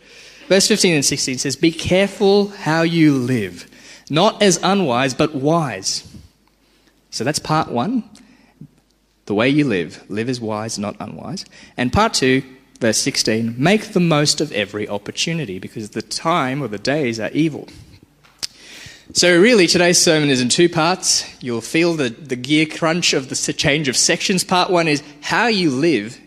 Verse 0.47 0.67
15 0.67 0.95
and 0.95 1.05
16 1.05 1.37
says, 1.39 1.55
Be 1.55 1.71
careful 1.71 2.49
how 2.49 2.81
you 2.81 3.15
live 3.15 3.67
not 4.11 4.41
as 4.43 4.59
unwise, 4.61 5.13
but 5.13 5.33
wise. 5.33 6.05
So 7.11 7.23
that's 7.23 7.39
part 7.39 7.69
one. 7.69 8.03
The 9.25 9.33
way 9.33 9.47
you 9.47 9.65
live. 9.65 10.03
Live 10.09 10.27
as 10.27 10.41
wise, 10.41 10.77
not 10.77 10.97
unwise. 10.99 11.45
And 11.77 11.93
part 11.93 12.13
two, 12.13 12.43
verse 12.81 12.97
16, 12.97 13.55
make 13.57 13.93
the 13.93 13.99
most 13.99 14.41
of 14.41 14.51
every 14.51 14.89
opportunity 14.89 15.59
because 15.59 15.91
the 15.91 16.01
time 16.01 16.61
or 16.61 16.67
the 16.67 16.79
days 16.79 17.19
are 17.19 17.29
evil. 17.29 17.67
So, 19.13 19.39
really, 19.39 19.67
today's 19.67 20.01
sermon 20.01 20.29
is 20.29 20.41
in 20.41 20.49
two 20.49 20.69
parts. 20.69 21.25
You'll 21.43 21.61
feel 21.61 21.95
the, 21.95 22.09
the 22.09 22.35
gear 22.35 22.65
crunch 22.65 23.13
of 23.13 23.29
the 23.29 23.35
change 23.53 23.87
of 23.87 23.97
sections. 23.97 24.43
Part 24.43 24.69
one 24.69 24.87
is 24.87 25.03
how 25.21 25.47
you 25.47 25.69
live, 25.69 26.19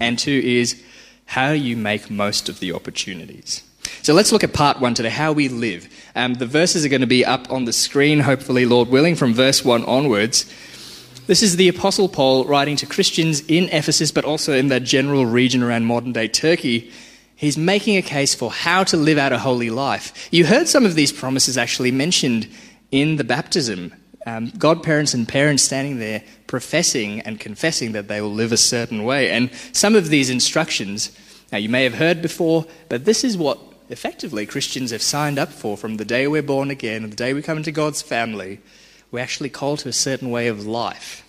and 0.00 0.18
two 0.18 0.40
is 0.44 0.82
how 1.26 1.50
you 1.50 1.76
make 1.76 2.10
most 2.10 2.48
of 2.48 2.60
the 2.60 2.72
opportunities. 2.72 3.64
So 4.02 4.14
let's 4.14 4.30
look 4.30 4.44
at 4.44 4.54
part 4.54 4.80
one 4.80 4.94
today, 4.94 5.10
how 5.10 5.32
we 5.32 5.48
live. 5.48 5.88
Um, 6.14 6.34
the 6.34 6.46
verses 6.46 6.84
are 6.84 6.88
going 6.88 7.00
to 7.00 7.08
be 7.08 7.24
up 7.24 7.50
on 7.50 7.64
the 7.64 7.72
screen, 7.72 8.20
hopefully, 8.20 8.64
Lord 8.64 8.88
willing, 8.88 9.16
from 9.16 9.34
verse 9.34 9.64
one 9.64 9.84
onwards. 9.84 10.50
This 11.28 11.42
is 11.42 11.56
the 11.56 11.68
Apostle 11.68 12.08
Paul 12.08 12.46
writing 12.46 12.76
to 12.76 12.86
Christians 12.86 13.42
in 13.48 13.64
Ephesus, 13.64 14.10
but 14.10 14.24
also 14.24 14.54
in 14.54 14.68
that 14.68 14.84
general 14.84 15.26
region 15.26 15.62
around 15.62 15.84
modern 15.84 16.10
day 16.10 16.26
Turkey. 16.26 16.90
He's 17.36 17.58
making 17.58 17.98
a 17.98 18.02
case 18.02 18.34
for 18.34 18.50
how 18.50 18.82
to 18.84 18.96
live 18.96 19.18
out 19.18 19.34
a 19.34 19.38
holy 19.38 19.68
life. 19.68 20.26
You 20.32 20.46
heard 20.46 20.68
some 20.68 20.86
of 20.86 20.94
these 20.94 21.12
promises 21.12 21.58
actually 21.58 21.90
mentioned 21.90 22.48
in 22.90 23.16
the 23.16 23.24
baptism. 23.24 23.92
Um, 24.24 24.52
godparents 24.56 25.12
and 25.12 25.28
parents 25.28 25.62
standing 25.62 25.98
there 25.98 26.22
professing 26.46 27.20
and 27.20 27.38
confessing 27.38 27.92
that 27.92 28.08
they 28.08 28.22
will 28.22 28.32
live 28.32 28.52
a 28.52 28.56
certain 28.56 29.04
way. 29.04 29.30
And 29.30 29.50
some 29.72 29.94
of 29.94 30.08
these 30.08 30.30
instructions, 30.30 31.12
now 31.52 31.58
you 31.58 31.68
may 31.68 31.84
have 31.84 31.96
heard 31.96 32.22
before, 32.22 32.64
but 32.88 33.04
this 33.04 33.22
is 33.22 33.36
what 33.36 33.58
effectively 33.90 34.46
Christians 34.46 34.92
have 34.92 35.02
signed 35.02 35.38
up 35.38 35.52
for 35.52 35.76
from 35.76 35.98
the 35.98 36.06
day 36.06 36.26
we're 36.26 36.42
born 36.42 36.70
again 36.70 37.04
and 37.04 37.12
the 37.12 37.16
day 37.16 37.34
we 37.34 37.42
come 37.42 37.58
into 37.58 37.70
God's 37.70 38.00
family. 38.00 38.60
We're 39.10 39.20
actually 39.20 39.50
called 39.50 39.80
to 39.80 39.88
a 39.88 39.92
certain 39.92 40.30
way 40.30 40.48
of 40.48 40.66
life. 40.66 41.24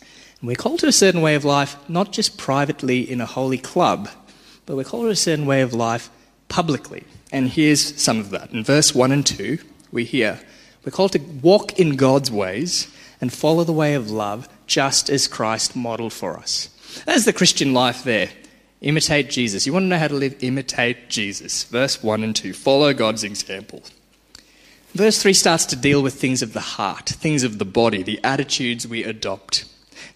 And 0.00 0.48
we're 0.48 0.56
called 0.56 0.80
to 0.80 0.88
a 0.88 0.92
certain 0.92 1.20
way 1.20 1.34
of 1.34 1.44
life 1.44 1.76
not 1.88 2.12
just 2.12 2.38
privately 2.38 3.00
in 3.00 3.20
a 3.20 3.26
holy 3.26 3.58
club, 3.58 4.08
but 4.66 4.76
we're 4.76 4.84
called 4.84 5.04
to 5.04 5.10
a 5.10 5.16
certain 5.16 5.46
way 5.46 5.62
of 5.62 5.72
life 5.72 6.10
publicly. 6.48 7.04
And 7.32 7.48
here's 7.48 8.00
some 8.00 8.18
of 8.18 8.30
that. 8.30 8.50
In 8.50 8.62
verse 8.62 8.94
1 8.94 9.12
and 9.12 9.26
2, 9.26 9.58
we 9.90 10.04
hear 10.04 10.40
we're 10.84 10.90
called 10.90 11.12
to 11.12 11.20
walk 11.20 11.78
in 11.78 11.96
God's 11.96 12.30
ways 12.30 12.92
and 13.20 13.32
follow 13.32 13.62
the 13.62 13.72
way 13.72 13.94
of 13.94 14.10
love 14.10 14.48
just 14.66 15.08
as 15.08 15.28
Christ 15.28 15.76
modeled 15.76 16.12
for 16.12 16.36
us. 16.36 16.68
That's 17.06 17.24
the 17.24 17.32
Christian 17.32 17.72
life 17.72 18.02
there. 18.02 18.30
Imitate 18.80 19.30
Jesus. 19.30 19.64
You 19.64 19.72
want 19.72 19.84
to 19.84 19.88
know 19.88 19.98
how 19.98 20.08
to 20.08 20.14
live? 20.14 20.34
Imitate 20.40 21.08
Jesus. 21.08 21.62
Verse 21.64 22.02
1 22.02 22.24
and 22.24 22.34
2. 22.34 22.52
Follow 22.52 22.92
God's 22.92 23.22
example. 23.22 23.82
Verse 24.94 25.22
3 25.22 25.32
starts 25.32 25.64
to 25.66 25.76
deal 25.76 26.02
with 26.02 26.14
things 26.14 26.42
of 26.42 26.52
the 26.52 26.60
heart, 26.60 27.08
things 27.08 27.44
of 27.44 27.58
the 27.58 27.64
body, 27.64 28.02
the 28.02 28.20
attitudes 28.22 28.86
we 28.86 29.02
adopt. 29.02 29.64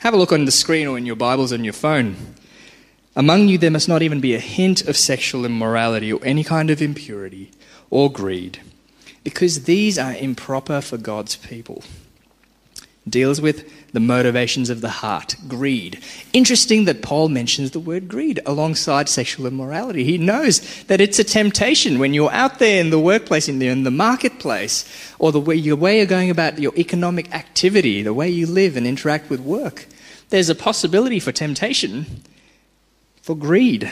Have 0.01 0.13
a 0.13 0.19
look 0.19 0.33
on 0.33 0.45
the 0.45 0.51
screen 0.51 0.87
or 0.87 0.99
in 0.99 1.07
your 1.07 1.17
Bibles 1.17 1.51
on 1.51 1.65
your 1.65 1.73
phone. 1.73 2.35
Among 3.15 3.49
you 3.49 3.57
there 3.57 3.71
must 3.71 3.89
not 3.89 4.03
even 4.03 4.21
be 4.21 4.35
a 4.35 4.39
hint 4.39 4.87
of 4.87 4.95
sexual 4.95 5.47
immorality 5.47 6.13
or 6.13 6.21
any 6.23 6.45
kind 6.45 6.69
of 6.69 6.83
impurity 6.83 7.51
or 7.89 8.13
greed, 8.13 8.61
because 9.25 9.65
these 9.65 9.99
are 9.99 10.13
improper 10.13 10.83
for 10.83 10.99
God's 10.99 11.37
people 11.37 11.83
deals 13.09 13.41
with 13.41 13.93
the 13.93 14.01
motivations 14.01 14.69
of 14.69 14.81
the 14.81 14.89
heart, 14.89 15.37
greed. 15.49 16.01
Interesting 16.33 16.85
that 16.85 17.03
Paul 17.03 17.29
mentions 17.29 17.71
the 17.71 17.81
word 17.81 18.09
greed 18.09 18.41
alongside 18.45 19.09
sexual 19.09 19.47
immorality. 19.47 20.05
He 20.05 20.19
knows 20.19 20.61
that 20.85 21.01
it's 21.01 21.19
a 21.19 21.25
temptation 21.25 21.99
when 21.99 22.13
you're 22.13 22.33
out 22.33 22.59
there 22.59 22.81
in 22.81 22.91
the 22.91 22.99
workplace, 22.99 23.49
in 23.49 23.59
the, 23.59 23.69
in 23.69 23.85
the 23.85 23.91
marketplace, 23.91 24.85
or 25.19 25.33
the 25.33 25.41
way, 25.41 25.55
your 25.55 25.77
way 25.77 25.99
you're 25.99 26.07
going 26.07 26.31
about 26.31 26.59
your 26.59 26.75
economic 26.77 27.33
activity, 27.33 28.03
the 28.03 28.15
way 28.15 28.29
you 28.29 28.47
live 28.47 28.77
and 28.77 28.87
interact 28.87 29.31
with 29.31 29.41
work. 29.41 29.87
There's 30.31 30.49
a 30.49 30.55
possibility 30.55 31.21
for 31.21 31.33
temptation, 31.33 32.23
for 33.23 33.37
greed. 33.37 33.91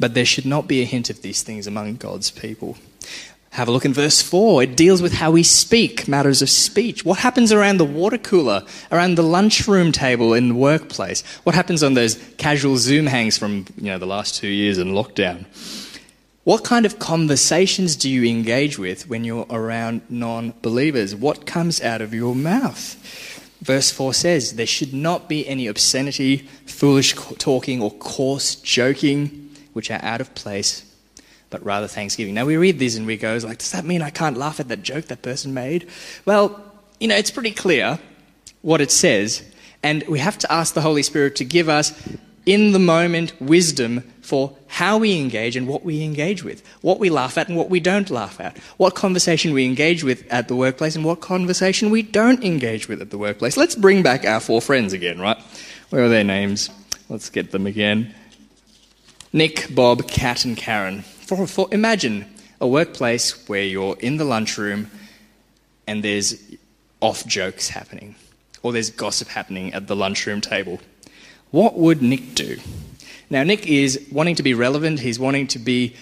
But 0.00 0.14
there 0.14 0.24
should 0.24 0.46
not 0.46 0.66
be 0.66 0.82
a 0.82 0.84
hint 0.84 1.10
of 1.10 1.22
these 1.22 1.42
things 1.44 1.68
among 1.68 1.94
God's 1.96 2.30
people. 2.32 2.76
Have 3.52 3.68
a 3.68 3.70
look 3.70 3.84
in 3.84 3.92
verse 3.92 4.22
4. 4.22 4.62
It 4.62 4.76
deals 4.78 5.02
with 5.02 5.12
how 5.12 5.30
we 5.30 5.42
speak, 5.42 6.08
matters 6.08 6.40
of 6.40 6.48
speech. 6.48 7.04
What 7.04 7.18
happens 7.18 7.52
around 7.52 7.76
the 7.76 7.84
water 7.84 8.16
cooler, 8.16 8.64
around 8.90 9.16
the 9.16 9.22
lunchroom 9.22 9.92
table 9.92 10.32
in 10.32 10.48
the 10.48 10.54
workplace? 10.54 11.22
What 11.42 11.54
happens 11.54 11.82
on 11.82 11.92
those 11.92 12.14
casual 12.38 12.78
Zoom 12.78 13.04
hangs 13.04 13.36
from 13.36 13.66
you 13.76 13.90
know, 13.90 13.98
the 13.98 14.06
last 14.06 14.36
two 14.36 14.48
years 14.48 14.78
in 14.78 14.94
lockdown? 14.94 15.44
What 16.44 16.64
kind 16.64 16.86
of 16.86 16.98
conversations 16.98 17.94
do 17.94 18.08
you 18.08 18.24
engage 18.24 18.78
with 18.78 19.06
when 19.10 19.22
you're 19.22 19.46
around 19.50 20.00
non 20.08 20.54
believers? 20.62 21.14
What 21.14 21.44
comes 21.44 21.82
out 21.82 22.00
of 22.00 22.14
your 22.14 22.34
mouth? 22.34 22.96
Verse 23.60 23.90
4 23.90 24.14
says, 24.14 24.54
There 24.56 24.66
should 24.66 24.94
not 24.94 25.28
be 25.28 25.46
any 25.46 25.66
obscenity, 25.66 26.48
foolish 26.64 27.12
talking, 27.36 27.82
or 27.82 27.90
coarse 27.90 28.54
joking, 28.54 29.54
which 29.74 29.90
are 29.90 30.00
out 30.02 30.22
of 30.22 30.34
place 30.34 30.90
but 31.52 31.64
rather 31.64 31.86
thanksgiving. 31.86 32.34
Now 32.34 32.46
we 32.46 32.56
read 32.56 32.80
these 32.80 32.96
and 32.96 33.06
we 33.06 33.16
go, 33.16 33.38
like, 33.44 33.58
does 33.58 33.70
that 33.70 33.84
mean 33.84 34.02
I 34.02 34.10
can't 34.10 34.36
laugh 34.36 34.58
at 34.58 34.66
that 34.68 34.82
joke 34.82 35.04
that 35.04 35.22
person 35.22 35.54
made? 35.54 35.88
Well, 36.24 36.60
you 36.98 37.06
know, 37.06 37.14
it's 37.16 37.30
pretty 37.30 37.52
clear 37.52 38.00
what 38.62 38.80
it 38.80 38.90
says, 38.90 39.44
and 39.82 40.02
we 40.08 40.18
have 40.18 40.38
to 40.38 40.52
ask 40.52 40.74
the 40.74 40.80
Holy 40.80 41.02
Spirit 41.02 41.36
to 41.36 41.44
give 41.44 41.68
us 41.68 41.92
in 42.46 42.72
the 42.72 42.78
moment 42.78 43.40
wisdom 43.40 44.00
for 44.20 44.56
how 44.66 44.98
we 44.98 45.18
engage 45.18 45.54
and 45.54 45.68
what 45.68 45.84
we 45.84 46.02
engage 46.02 46.42
with, 46.42 46.66
what 46.80 46.98
we 46.98 47.10
laugh 47.10 47.38
at 47.38 47.48
and 47.48 47.56
what 47.56 47.70
we 47.70 47.78
don't 47.78 48.10
laugh 48.10 48.40
at, 48.40 48.56
what 48.78 48.94
conversation 48.94 49.52
we 49.52 49.64
engage 49.64 50.02
with 50.02 50.26
at 50.32 50.48
the 50.48 50.56
workplace 50.56 50.96
and 50.96 51.04
what 51.04 51.20
conversation 51.20 51.90
we 51.90 52.02
don't 52.02 52.42
engage 52.42 52.88
with 52.88 53.00
at 53.00 53.10
the 53.10 53.18
workplace. 53.18 53.56
Let's 53.56 53.76
bring 53.76 54.02
back 54.02 54.24
our 54.24 54.40
four 54.40 54.60
friends 54.60 54.92
again, 54.92 55.20
right? 55.20 55.38
Where 55.90 56.04
are 56.04 56.08
their 56.08 56.24
names? 56.24 56.70
Let's 57.08 57.30
get 57.30 57.50
them 57.50 57.66
again. 57.66 58.14
Nick, 59.32 59.74
Bob, 59.74 60.08
Kat, 60.08 60.44
and 60.44 60.56
Karen. 60.56 61.04
For, 61.36 61.46
for, 61.46 61.68
imagine 61.72 62.26
a 62.60 62.66
workplace 62.66 63.48
where 63.48 63.62
you're 63.62 63.96
in 64.00 64.18
the 64.18 64.24
lunchroom 64.24 64.90
and 65.86 66.04
there's 66.04 66.38
off 67.00 67.26
jokes 67.26 67.70
happening, 67.70 68.16
or 68.62 68.70
there's 68.72 68.90
gossip 68.90 69.28
happening 69.28 69.72
at 69.72 69.86
the 69.86 69.96
lunchroom 69.96 70.42
table. 70.42 70.78
What 71.50 71.78
would 71.78 72.02
Nick 72.02 72.34
do? 72.34 72.58
Now, 73.30 73.44
Nick 73.44 73.66
is 73.66 74.06
wanting 74.12 74.34
to 74.34 74.42
be 74.42 74.52
relevant, 74.52 75.00
he's 75.00 75.18
wanting 75.18 75.46
to 75.48 75.58
be 75.58 75.96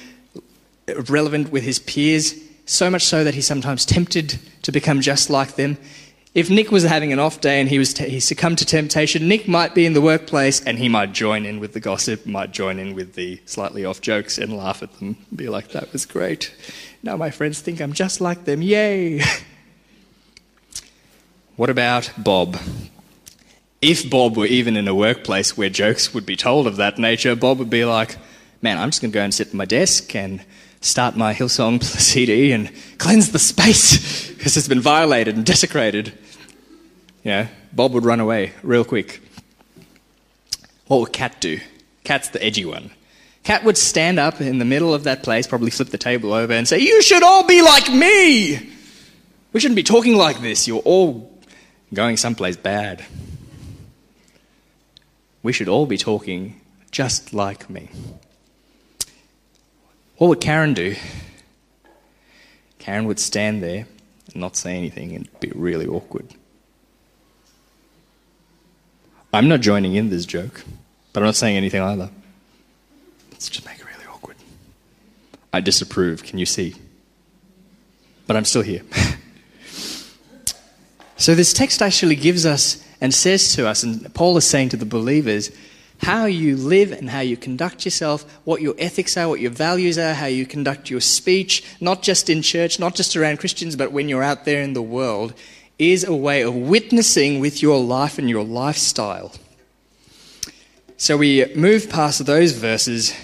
relevant 1.08 1.52
with 1.52 1.62
his 1.62 1.78
peers, 1.78 2.34
so 2.66 2.90
much 2.90 3.04
so 3.04 3.22
that 3.22 3.34
he's 3.34 3.46
sometimes 3.46 3.86
tempted 3.86 4.36
to 4.62 4.72
become 4.72 5.00
just 5.00 5.30
like 5.30 5.54
them. 5.54 5.78
If 6.32 6.48
Nick 6.48 6.70
was 6.70 6.84
having 6.84 7.12
an 7.12 7.18
off 7.18 7.40
day 7.40 7.60
and 7.60 7.68
he, 7.68 7.76
was 7.78 7.92
t- 7.92 8.08
he 8.08 8.20
succumbed 8.20 8.58
to 8.58 8.64
temptation, 8.64 9.26
Nick 9.26 9.48
might 9.48 9.74
be 9.74 9.84
in 9.84 9.94
the 9.94 10.00
workplace 10.00 10.62
and 10.62 10.78
he 10.78 10.88
might 10.88 11.12
join 11.12 11.44
in 11.44 11.58
with 11.58 11.72
the 11.72 11.80
gossip, 11.80 12.24
might 12.24 12.52
join 12.52 12.78
in 12.78 12.94
with 12.94 13.14
the 13.14 13.40
slightly 13.46 13.84
off 13.84 14.00
jokes 14.00 14.38
and 14.38 14.56
laugh 14.56 14.80
at 14.80 14.92
them. 15.00 15.16
Be 15.34 15.48
like, 15.48 15.70
that 15.70 15.92
was 15.92 16.06
great. 16.06 16.54
Now 17.02 17.16
my 17.16 17.30
friends 17.30 17.60
think 17.60 17.80
I'm 17.80 17.92
just 17.92 18.20
like 18.20 18.44
them. 18.44 18.62
Yay! 18.62 19.22
what 21.56 21.68
about 21.68 22.12
Bob? 22.16 22.56
If 23.82 24.08
Bob 24.08 24.36
were 24.36 24.46
even 24.46 24.76
in 24.76 24.86
a 24.86 24.94
workplace 24.94 25.56
where 25.56 25.68
jokes 25.68 26.14
would 26.14 26.26
be 26.26 26.36
told 26.36 26.68
of 26.68 26.76
that 26.76 26.96
nature, 26.96 27.34
Bob 27.34 27.58
would 27.58 27.70
be 27.70 27.84
like, 27.84 28.18
man, 28.62 28.78
I'm 28.78 28.90
just 28.90 29.02
going 29.02 29.10
to 29.10 29.18
go 29.18 29.24
and 29.24 29.34
sit 29.34 29.48
at 29.48 29.54
my 29.54 29.64
desk 29.64 30.14
and 30.14 30.44
start 30.80 31.16
my 31.16 31.34
Hillsong 31.34 31.82
CD 31.82 32.52
and 32.52 32.70
cleanse 32.98 33.32
the 33.32 33.38
space 33.40 34.30
because 34.36 34.56
it's 34.56 34.68
been 34.68 34.80
violated 34.80 35.34
and 35.34 35.44
desecrated. 35.44 36.12
Know, 37.24 37.48
Bob 37.72 37.92
would 37.92 38.04
run 38.04 38.20
away 38.20 38.52
real 38.62 38.84
quick. 38.84 39.20
What 40.86 41.00
would 41.00 41.12
Cat 41.12 41.40
do? 41.40 41.60
Cat's 42.04 42.30
the 42.30 42.42
edgy 42.44 42.64
one. 42.64 42.90
Cat 43.44 43.64
would 43.64 43.78
stand 43.78 44.18
up 44.18 44.40
in 44.40 44.58
the 44.58 44.64
middle 44.64 44.92
of 44.92 45.04
that 45.04 45.22
place, 45.22 45.46
probably 45.46 45.70
flip 45.70 45.88
the 45.88 45.98
table 45.98 46.32
over, 46.32 46.52
and 46.52 46.66
say, 46.66 46.78
You 46.78 47.02
should 47.02 47.22
all 47.22 47.46
be 47.46 47.62
like 47.62 47.92
me! 47.92 48.70
We 49.52 49.60
shouldn't 49.60 49.76
be 49.76 49.82
talking 49.82 50.14
like 50.16 50.40
this. 50.40 50.68
You're 50.68 50.80
all 50.80 51.38
going 51.92 52.16
someplace 52.16 52.56
bad. 52.56 53.04
We 55.42 55.52
should 55.52 55.68
all 55.68 55.86
be 55.86 55.96
talking 55.96 56.60
just 56.90 57.32
like 57.32 57.68
me. 57.70 57.88
What 60.18 60.28
would 60.28 60.40
Karen 60.40 60.74
do? 60.74 60.96
Karen 62.78 63.06
would 63.06 63.18
stand 63.18 63.62
there 63.62 63.86
and 64.32 64.36
not 64.36 64.56
say 64.56 64.76
anything 64.76 65.14
and 65.14 65.28
be 65.40 65.50
really 65.54 65.86
awkward. 65.86 66.34
I'm 69.32 69.48
not 69.48 69.60
joining 69.60 69.94
in 69.94 70.10
this 70.10 70.26
joke, 70.26 70.64
but 71.12 71.20
I'm 71.20 71.26
not 71.26 71.36
saying 71.36 71.56
anything 71.56 71.80
either. 71.80 72.10
Let's 73.30 73.48
just 73.48 73.64
make 73.64 73.78
it 73.78 73.84
really 73.84 74.06
awkward. 74.06 74.36
I 75.52 75.60
disapprove, 75.60 76.24
can 76.24 76.38
you 76.38 76.46
see? 76.46 76.74
But 78.26 78.36
I'm 78.36 78.44
still 78.44 78.62
here. 78.62 78.82
so, 81.16 81.34
this 81.34 81.52
text 81.52 81.80
actually 81.80 82.16
gives 82.16 82.44
us 82.44 82.84
and 83.00 83.14
says 83.14 83.54
to 83.54 83.68
us, 83.68 83.82
and 83.82 84.12
Paul 84.14 84.36
is 84.36 84.46
saying 84.46 84.70
to 84.70 84.76
the 84.76 84.84
believers, 84.84 85.50
how 86.02 86.24
you 86.24 86.56
live 86.56 86.92
and 86.92 87.10
how 87.10 87.20
you 87.20 87.36
conduct 87.36 87.84
yourself, 87.84 88.24
what 88.44 88.62
your 88.62 88.74
ethics 88.78 89.16
are, 89.16 89.28
what 89.28 89.40
your 89.40 89.50
values 89.50 89.98
are, 89.98 90.14
how 90.14 90.26
you 90.26 90.46
conduct 90.46 90.90
your 90.90 91.00
speech, 91.00 91.62
not 91.80 92.02
just 92.02 92.30
in 92.30 92.42
church, 92.42 92.80
not 92.80 92.94
just 92.94 93.16
around 93.16 93.38
Christians, 93.38 93.76
but 93.76 93.92
when 93.92 94.08
you're 94.08 94.22
out 94.22 94.44
there 94.44 94.62
in 94.62 94.72
the 94.72 94.82
world, 94.82 95.34
is 95.80 96.04
a 96.04 96.14
way 96.14 96.42
of 96.42 96.54
witnessing 96.54 97.40
with 97.40 97.62
your 97.62 97.80
life 97.82 98.18
and 98.18 98.28
your 98.28 98.44
lifestyle. 98.44 99.32
So 100.98 101.16
we 101.16 101.46
move 101.54 101.88
past 101.88 102.26
those 102.26 102.52
verses 102.52 103.14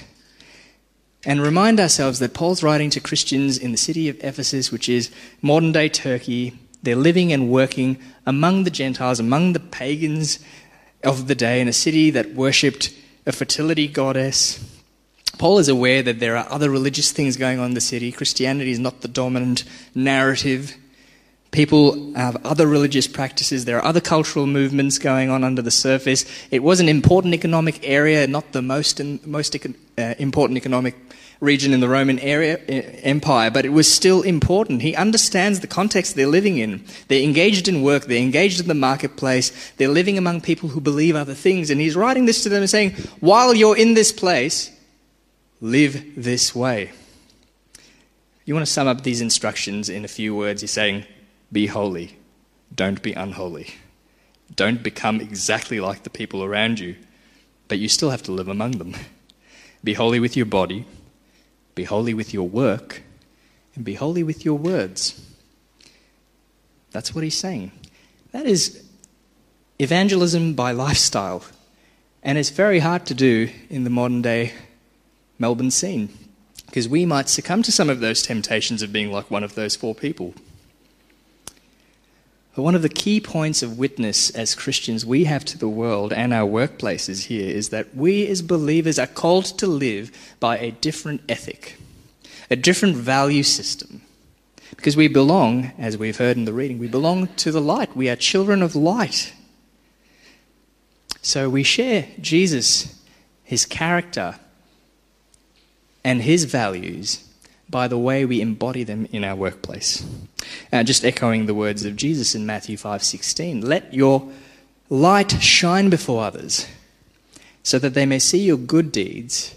and 1.26 1.42
remind 1.42 1.78
ourselves 1.78 2.18
that 2.20 2.32
Paul's 2.32 2.62
writing 2.62 2.88
to 2.90 3.00
Christians 3.00 3.58
in 3.58 3.72
the 3.72 3.76
city 3.76 4.08
of 4.08 4.16
Ephesus, 4.24 4.72
which 4.72 4.88
is 4.88 5.10
modern 5.42 5.72
day 5.72 5.90
Turkey. 5.90 6.58
They're 6.82 6.96
living 6.96 7.32
and 7.32 7.50
working 7.50 7.98
among 8.24 8.64
the 8.64 8.70
Gentiles, 8.70 9.20
among 9.20 9.52
the 9.52 9.60
pagans, 9.60 10.38
of 11.04 11.28
the 11.28 11.34
day 11.34 11.60
in 11.60 11.68
a 11.68 11.72
city 11.72 12.10
that 12.10 12.34
worshipped 12.34 12.92
a 13.26 13.32
fertility 13.32 13.86
goddess. 13.86 14.58
Paul 15.36 15.58
is 15.58 15.68
aware 15.68 16.02
that 16.02 16.20
there 16.20 16.36
are 16.36 16.50
other 16.50 16.70
religious 16.70 17.12
things 17.12 17.36
going 17.36 17.58
on 17.58 17.66
in 17.66 17.74
the 17.74 17.80
city. 17.80 18.10
Christianity 18.10 18.70
is 18.70 18.78
not 18.78 19.02
the 19.02 19.08
dominant 19.08 19.64
narrative. 19.94 20.74
People 21.50 22.12
have 22.14 22.36
other 22.44 22.66
religious 22.66 23.06
practices. 23.06 23.64
There 23.64 23.78
are 23.78 23.84
other 23.84 24.00
cultural 24.00 24.46
movements 24.46 24.98
going 24.98 25.30
on 25.30 25.42
under 25.44 25.62
the 25.62 25.70
surface. 25.70 26.24
It 26.50 26.62
was 26.62 26.80
an 26.80 26.88
important 26.88 27.34
economic 27.34 27.80
area, 27.82 28.26
not 28.26 28.52
the 28.52 28.62
most, 28.62 29.02
most 29.24 29.56
uh, 29.56 30.14
important 30.18 30.58
economic 30.58 30.96
region 31.40 31.72
in 31.72 31.80
the 31.80 31.88
Roman 31.88 32.18
area, 32.18 32.56
Empire, 32.58 33.50
but 33.50 33.64
it 33.64 33.70
was 33.70 33.92
still 33.92 34.22
important. 34.22 34.82
He 34.82 34.94
understands 34.94 35.60
the 35.60 35.66
context 35.66 36.16
they're 36.16 36.26
living 36.26 36.58
in. 36.58 36.84
They're 37.08 37.22
engaged 37.22 37.68
in 37.68 37.82
work, 37.82 38.06
they're 38.06 38.18
engaged 38.18 38.60
in 38.60 38.68
the 38.68 38.74
marketplace, 38.74 39.72
they're 39.76 39.88
living 39.88 40.16
among 40.16 40.40
people 40.40 40.70
who 40.70 40.80
believe 40.80 41.14
other 41.14 41.34
things. 41.34 41.70
And 41.70 41.80
he's 41.80 41.96
writing 41.96 42.26
this 42.26 42.42
to 42.44 42.48
them 42.48 42.62
and 42.62 42.70
saying, 42.70 42.92
while 43.20 43.54
you're 43.54 43.76
in 43.76 43.94
this 43.94 44.12
place, 44.12 44.70
live 45.60 46.14
this 46.16 46.54
way. 46.54 46.90
You 48.44 48.54
want 48.54 48.64
to 48.64 48.72
sum 48.72 48.86
up 48.86 49.02
these 49.02 49.20
instructions 49.20 49.88
in 49.88 50.04
a 50.04 50.08
few 50.08 50.34
words. 50.34 50.60
He's 50.60 50.70
saying, 50.70 51.04
be 51.50 51.66
holy, 51.66 52.18
don't 52.74 53.02
be 53.02 53.12
unholy. 53.12 53.74
Don't 54.54 54.82
become 54.82 55.20
exactly 55.20 55.80
like 55.80 56.02
the 56.02 56.10
people 56.10 56.44
around 56.44 56.78
you, 56.78 56.96
but 57.68 57.78
you 57.78 57.88
still 57.88 58.10
have 58.10 58.22
to 58.24 58.32
live 58.32 58.48
among 58.48 58.72
them. 58.72 58.94
Be 59.82 59.94
holy 59.94 60.20
with 60.20 60.36
your 60.36 60.46
body, 60.46 60.86
be 61.74 61.84
holy 61.84 62.14
with 62.14 62.32
your 62.32 62.48
work, 62.48 63.02
and 63.74 63.84
be 63.84 63.94
holy 63.94 64.22
with 64.22 64.44
your 64.44 64.58
words. 64.58 65.20
That's 66.90 67.14
what 67.14 67.24
he's 67.24 67.36
saying. 67.36 67.72
That 68.32 68.46
is 68.46 68.84
evangelism 69.78 70.54
by 70.54 70.72
lifestyle. 70.72 71.44
And 72.22 72.38
it's 72.38 72.50
very 72.50 72.80
hard 72.80 73.06
to 73.06 73.14
do 73.14 73.50
in 73.70 73.84
the 73.84 73.90
modern 73.90 74.22
day 74.22 74.52
Melbourne 75.38 75.70
scene 75.70 76.08
because 76.66 76.88
we 76.88 77.06
might 77.06 77.28
succumb 77.28 77.62
to 77.62 77.72
some 77.72 77.88
of 77.88 78.00
those 78.00 78.22
temptations 78.22 78.82
of 78.82 78.92
being 78.92 79.12
like 79.12 79.30
one 79.30 79.44
of 79.44 79.54
those 79.54 79.76
four 79.76 79.94
people. 79.94 80.34
But 82.56 82.62
one 82.62 82.74
of 82.74 82.80
the 82.80 82.88
key 82.88 83.20
points 83.20 83.62
of 83.62 83.78
witness 83.78 84.30
as 84.30 84.54
Christians 84.54 85.04
we 85.04 85.24
have 85.24 85.44
to 85.44 85.58
the 85.58 85.68
world 85.68 86.10
and 86.10 86.32
our 86.32 86.48
workplaces 86.48 87.26
here 87.26 87.50
is 87.50 87.68
that 87.68 87.94
we 87.94 88.26
as 88.26 88.40
believers 88.40 88.98
are 88.98 89.06
called 89.06 89.44
to 89.58 89.66
live 89.66 90.10
by 90.40 90.56
a 90.56 90.70
different 90.70 91.20
ethic, 91.28 91.76
a 92.50 92.56
different 92.56 92.96
value 92.96 93.42
system. 93.42 94.00
Because 94.74 94.96
we 94.96 95.06
belong, 95.06 95.72
as 95.78 95.98
we've 95.98 96.16
heard 96.16 96.38
in 96.38 96.46
the 96.46 96.52
reading, 96.54 96.78
we 96.78 96.88
belong 96.88 97.26
to 97.36 97.52
the 97.52 97.60
light. 97.60 97.94
We 97.94 98.08
are 98.08 98.16
children 98.16 98.62
of 98.62 98.74
light. 98.74 99.34
So 101.20 101.50
we 101.50 101.62
share 101.62 102.08
Jesus, 102.22 103.02
his 103.44 103.66
character, 103.66 104.36
and 106.02 106.22
his 106.22 106.44
values 106.44 107.22
by 107.68 107.88
the 107.88 107.98
way 107.98 108.24
we 108.24 108.40
embody 108.40 108.84
them 108.84 109.08
in 109.12 109.24
our 109.24 109.36
workplace. 109.36 110.04
Uh, 110.72 110.82
just 110.82 111.04
echoing 111.04 111.46
the 111.46 111.54
words 111.54 111.84
of 111.84 111.96
Jesus 111.96 112.34
in 112.34 112.46
Matthew 112.46 112.76
5:16, 112.76 113.60
"Let 113.60 113.92
your 113.92 114.30
light 114.88 115.42
shine 115.42 115.90
before 115.90 116.24
others, 116.24 116.66
so 117.62 117.78
that 117.78 117.94
they 117.94 118.06
may 118.06 118.18
see 118.18 118.38
your 118.38 118.56
good 118.56 118.92
deeds 118.92 119.52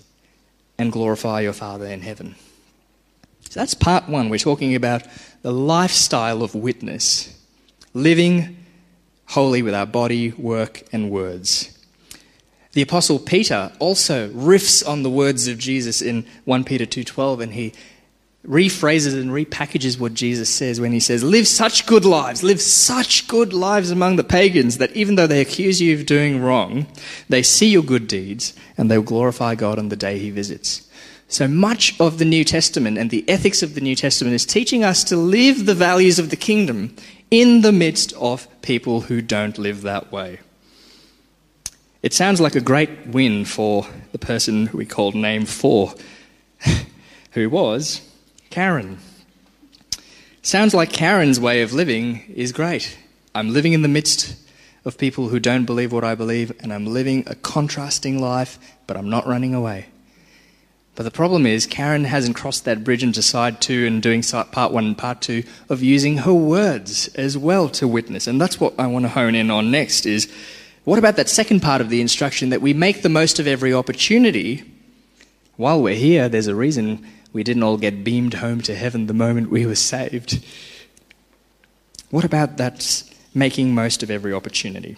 and 0.77 0.91
glorify 0.91 1.41
your 1.41 1.53
Father 1.53 1.85
in 1.85 2.01
heaven." 2.01 2.35
So 3.49 3.59
that's 3.59 3.73
part 3.73 4.07
1. 4.07 4.29
We're 4.29 4.37
talking 4.37 4.75
about 4.75 5.03
the 5.41 5.51
lifestyle 5.51 6.43
of 6.43 6.53
witness, 6.53 7.29
living 7.93 8.57
holy 9.29 9.61
with 9.61 9.73
our 9.73 9.85
body, 9.85 10.31
work, 10.31 10.83
and 10.91 11.09
words. 11.11 11.69
The 12.73 12.81
apostle 12.81 13.19
Peter 13.19 13.71
also 13.79 14.29
riffs 14.29 14.87
on 14.87 15.03
the 15.03 15.09
words 15.09 15.47
of 15.47 15.57
Jesus 15.57 16.01
in 16.01 16.25
1 16.45 16.63
Peter 16.63 16.85
2:12 16.85 17.39
and 17.39 17.53
he 17.53 17.73
rephrases 18.49 19.13
and 19.13 19.29
repackages 19.29 19.99
what 19.99 20.15
Jesus 20.15 20.49
says 20.49 20.81
when 20.81 20.91
he 20.91 20.99
says, 20.99 21.23
Live 21.23 21.47
such 21.47 21.85
good 21.85 22.03
lives, 22.03 22.41
live 22.41 22.59
such 22.59 23.27
good 23.27 23.53
lives 23.53 23.91
among 23.91 24.15
the 24.15 24.23
pagans 24.23 24.79
that 24.79 24.91
even 24.95 25.15
though 25.15 25.27
they 25.27 25.39
accuse 25.39 25.79
you 25.79 25.95
of 25.95 26.07
doing 26.07 26.41
wrong, 26.41 26.87
they 27.29 27.43
see 27.43 27.69
your 27.69 27.83
good 27.83 28.07
deeds 28.07 28.53
and 28.75 28.89
they 28.89 28.97
will 28.97 29.05
glorify 29.05 29.53
God 29.53 29.77
on 29.77 29.89
the 29.89 29.95
day 29.95 30.17
he 30.17 30.31
visits. 30.31 30.87
So 31.27 31.47
much 31.47 31.99
of 31.99 32.17
the 32.17 32.25
New 32.25 32.43
Testament 32.43 32.97
and 32.97 33.11
the 33.11 33.27
ethics 33.29 33.61
of 33.61 33.75
the 33.75 33.81
New 33.81 33.95
Testament 33.95 34.33
is 34.33 34.47
teaching 34.47 34.83
us 34.83 35.03
to 35.05 35.15
live 35.15 35.67
the 35.67 35.75
values 35.75 36.17
of 36.17 36.31
the 36.31 36.35
kingdom 36.35 36.95
in 37.29 37.61
the 37.61 37.71
midst 37.71 38.13
of 38.13 38.47
people 38.63 39.01
who 39.01 39.21
don't 39.21 39.59
live 39.59 39.83
that 39.83 40.11
way. 40.11 40.39
It 42.01 42.13
sounds 42.13 42.41
like 42.41 42.55
a 42.55 42.61
great 42.61 43.05
win 43.05 43.45
for 43.45 43.85
the 44.11 44.17
person 44.17 44.71
we 44.73 44.87
called 44.87 45.13
name 45.13 45.45
four, 45.45 45.93
who 47.33 47.47
was 47.51 48.08
Karen. 48.49 48.97
Sounds 50.41 50.73
like 50.73 50.91
Karen's 50.91 51.39
way 51.39 51.61
of 51.61 51.73
living 51.73 52.23
is 52.33 52.51
great. 52.51 52.97
I'm 53.35 53.53
living 53.53 53.73
in 53.73 53.83
the 53.83 53.87
midst 53.87 54.35
of 54.85 54.97
people 54.97 55.29
who 55.29 55.39
don't 55.39 55.65
believe 55.65 55.91
what 55.91 56.03
I 56.03 56.15
believe, 56.15 56.51
and 56.61 56.73
I'm 56.73 56.87
living 56.87 57.23
a 57.27 57.35
contrasting 57.35 58.19
life, 58.19 58.57
but 58.87 58.97
I'm 58.97 59.09
not 59.09 59.27
running 59.27 59.53
away. 59.53 59.87
But 60.95 61.03
the 61.03 61.11
problem 61.11 61.45
is, 61.45 61.67
Karen 61.67 62.05
hasn't 62.05 62.35
crossed 62.35 62.65
that 62.65 62.83
bridge 62.83 63.03
into 63.03 63.21
side 63.21 63.61
two 63.61 63.85
and 63.85 64.01
doing 64.01 64.23
part 64.23 64.71
one 64.73 64.85
and 64.85 64.97
part 64.97 65.21
two 65.21 65.43
of 65.69 65.83
using 65.83 66.17
her 66.17 66.33
words 66.33 67.07
as 67.15 67.37
well 67.37 67.69
to 67.69 67.87
witness. 67.87 68.25
And 68.25 68.41
that's 68.41 68.59
what 68.59 68.73
I 68.79 68.87
want 68.87 69.05
to 69.05 69.09
hone 69.09 69.35
in 69.35 69.51
on 69.51 69.71
next 69.71 70.05
is 70.05 70.29
what 70.85 70.99
about 70.99 71.17
that 71.17 71.29
second 71.29 71.61
part 71.61 71.81
of 71.81 71.89
the 71.89 72.01
instruction 72.01 72.49
that 72.49 72.61
we 72.61 72.73
make 72.73 73.01
the 73.01 73.09
most 73.09 73.39
of 73.39 73.47
every 73.47 73.73
opportunity? 73.73 74.63
While 75.55 75.81
we're 75.81 75.95
here, 75.95 76.27
there's 76.27 76.47
a 76.47 76.55
reason 76.55 77.05
we 77.33 77.43
didn't 77.43 77.63
all 77.63 77.77
get 77.77 78.03
beamed 78.03 78.35
home 78.35 78.61
to 78.61 78.75
heaven 78.75 79.07
the 79.07 79.13
moment 79.13 79.49
we 79.49 79.65
were 79.65 79.75
saved. 79.75 80.43
What 82.09 82.23
about 82.23 82.57
that 82.57 82.81
making 83.33 83.73
most 83.73 84.03
of 84.03 84.09
every 84.09 84.33
opportunity. 84.33 84.97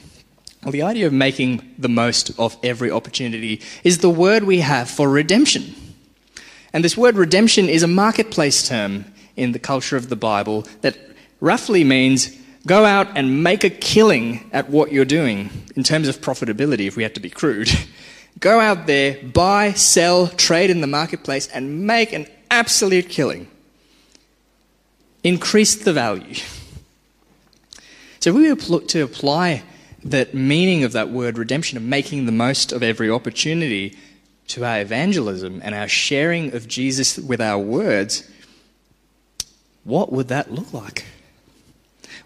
Well, 0.63 0.71
the 0.71 0.83
idea 0.83 1.07
of 1.07 1.13
making 1.13 1.75
the 1.77 1.89
most 1.89 2.37
of 2.39 2.55
every 2.63 2.91
opportunity 2.91 3.61
is 3.83 3.97
the 3.97 4.09
word 4.09 4.43
we 4.43 4.59
have 4.59 4.89
for 4.89 5.09
redemption. 5.09 5.75
And 6.73 6.83
this 6.83 6.95
word 6.95 7.15
redemption 7.15 7.67
is 7.67 7.83
a 7.83 7.87
marketplace 7.87 8.67
term 8.67 9.05
in 9.35 9.51
the 9.51 9.59
culture 9.59 9.97
of 9.97 10.09
the 10.09 10.15
Bible 10.15 10.67
that 10.81 10.97
roughly 11.39 11.83
means 11.83 12.37
go 12.67 12.85
out 12.85 13.07
and 13.17 13.43
make 13.43 13.63
a 13.63 13.69
killing 13.69 14.49
at 14.53 14.69
what 14.69 14.91
you're 14.91 15.03
doing 15.03 15.49
in 15.75 15.83
terms 15.83 16.07
of 16.07 16.21
profitability, 16.21 16.87
if 16.87 16.95
we 16.95 17.03
had 17.03 17.15
to 17.15 17.21
be 17.21 17.29
crude. 17.29 17.69
go 18.39 18.59
out 18.59 18.87
there, 18.87 19.21
buy, 19.23 19.73
sell, 19.73 20.27
trade 20.27 20.69
in 20.69 20.81
the 20.81 20.87
marketplace, 20.87 21.47
and 21.47 21.85
make 21.85 22.13
an 22.13 22.27
absolute 22.49 23.09
killing. 23.09 23.47
Increase 25.23 25.75
the 25.75 25.93
value. 25.93 26.35
So, 28.19 28.29
if 28.29 28.35
we 28.35 28.51
were 28.51 28.81
to 28.81 29.03
apply 29.03 29.63
that 30.03 30.33
meaning 30.33 30.83
of 30.83 30.93
that 30.93 31.09
word 31.09 31.37
redemption, 31.37 31.77
of 31.77 31.83
making 31.83 32.25
the 32.25 32.31
most 32.31 32.71
of 32.71 32.81
every 32.81 33.09
opportunity, 33.09 33.97
to 34.51 34.65
our 34.65 34.81
evangelism 34.81 35.61
and 35.63 35.73
our 35.73 35.87
sharing 35.87 36.53
of 36.53 36.67
Jesus 36.67 37.17
with 37.17 37.39
our 37.39 37.57
words, 37.57 38.29
what 39.83 40.11
would 40.11 40.27
that 40.27 40.51
look 40.51 40.73
like? 40.73 41.05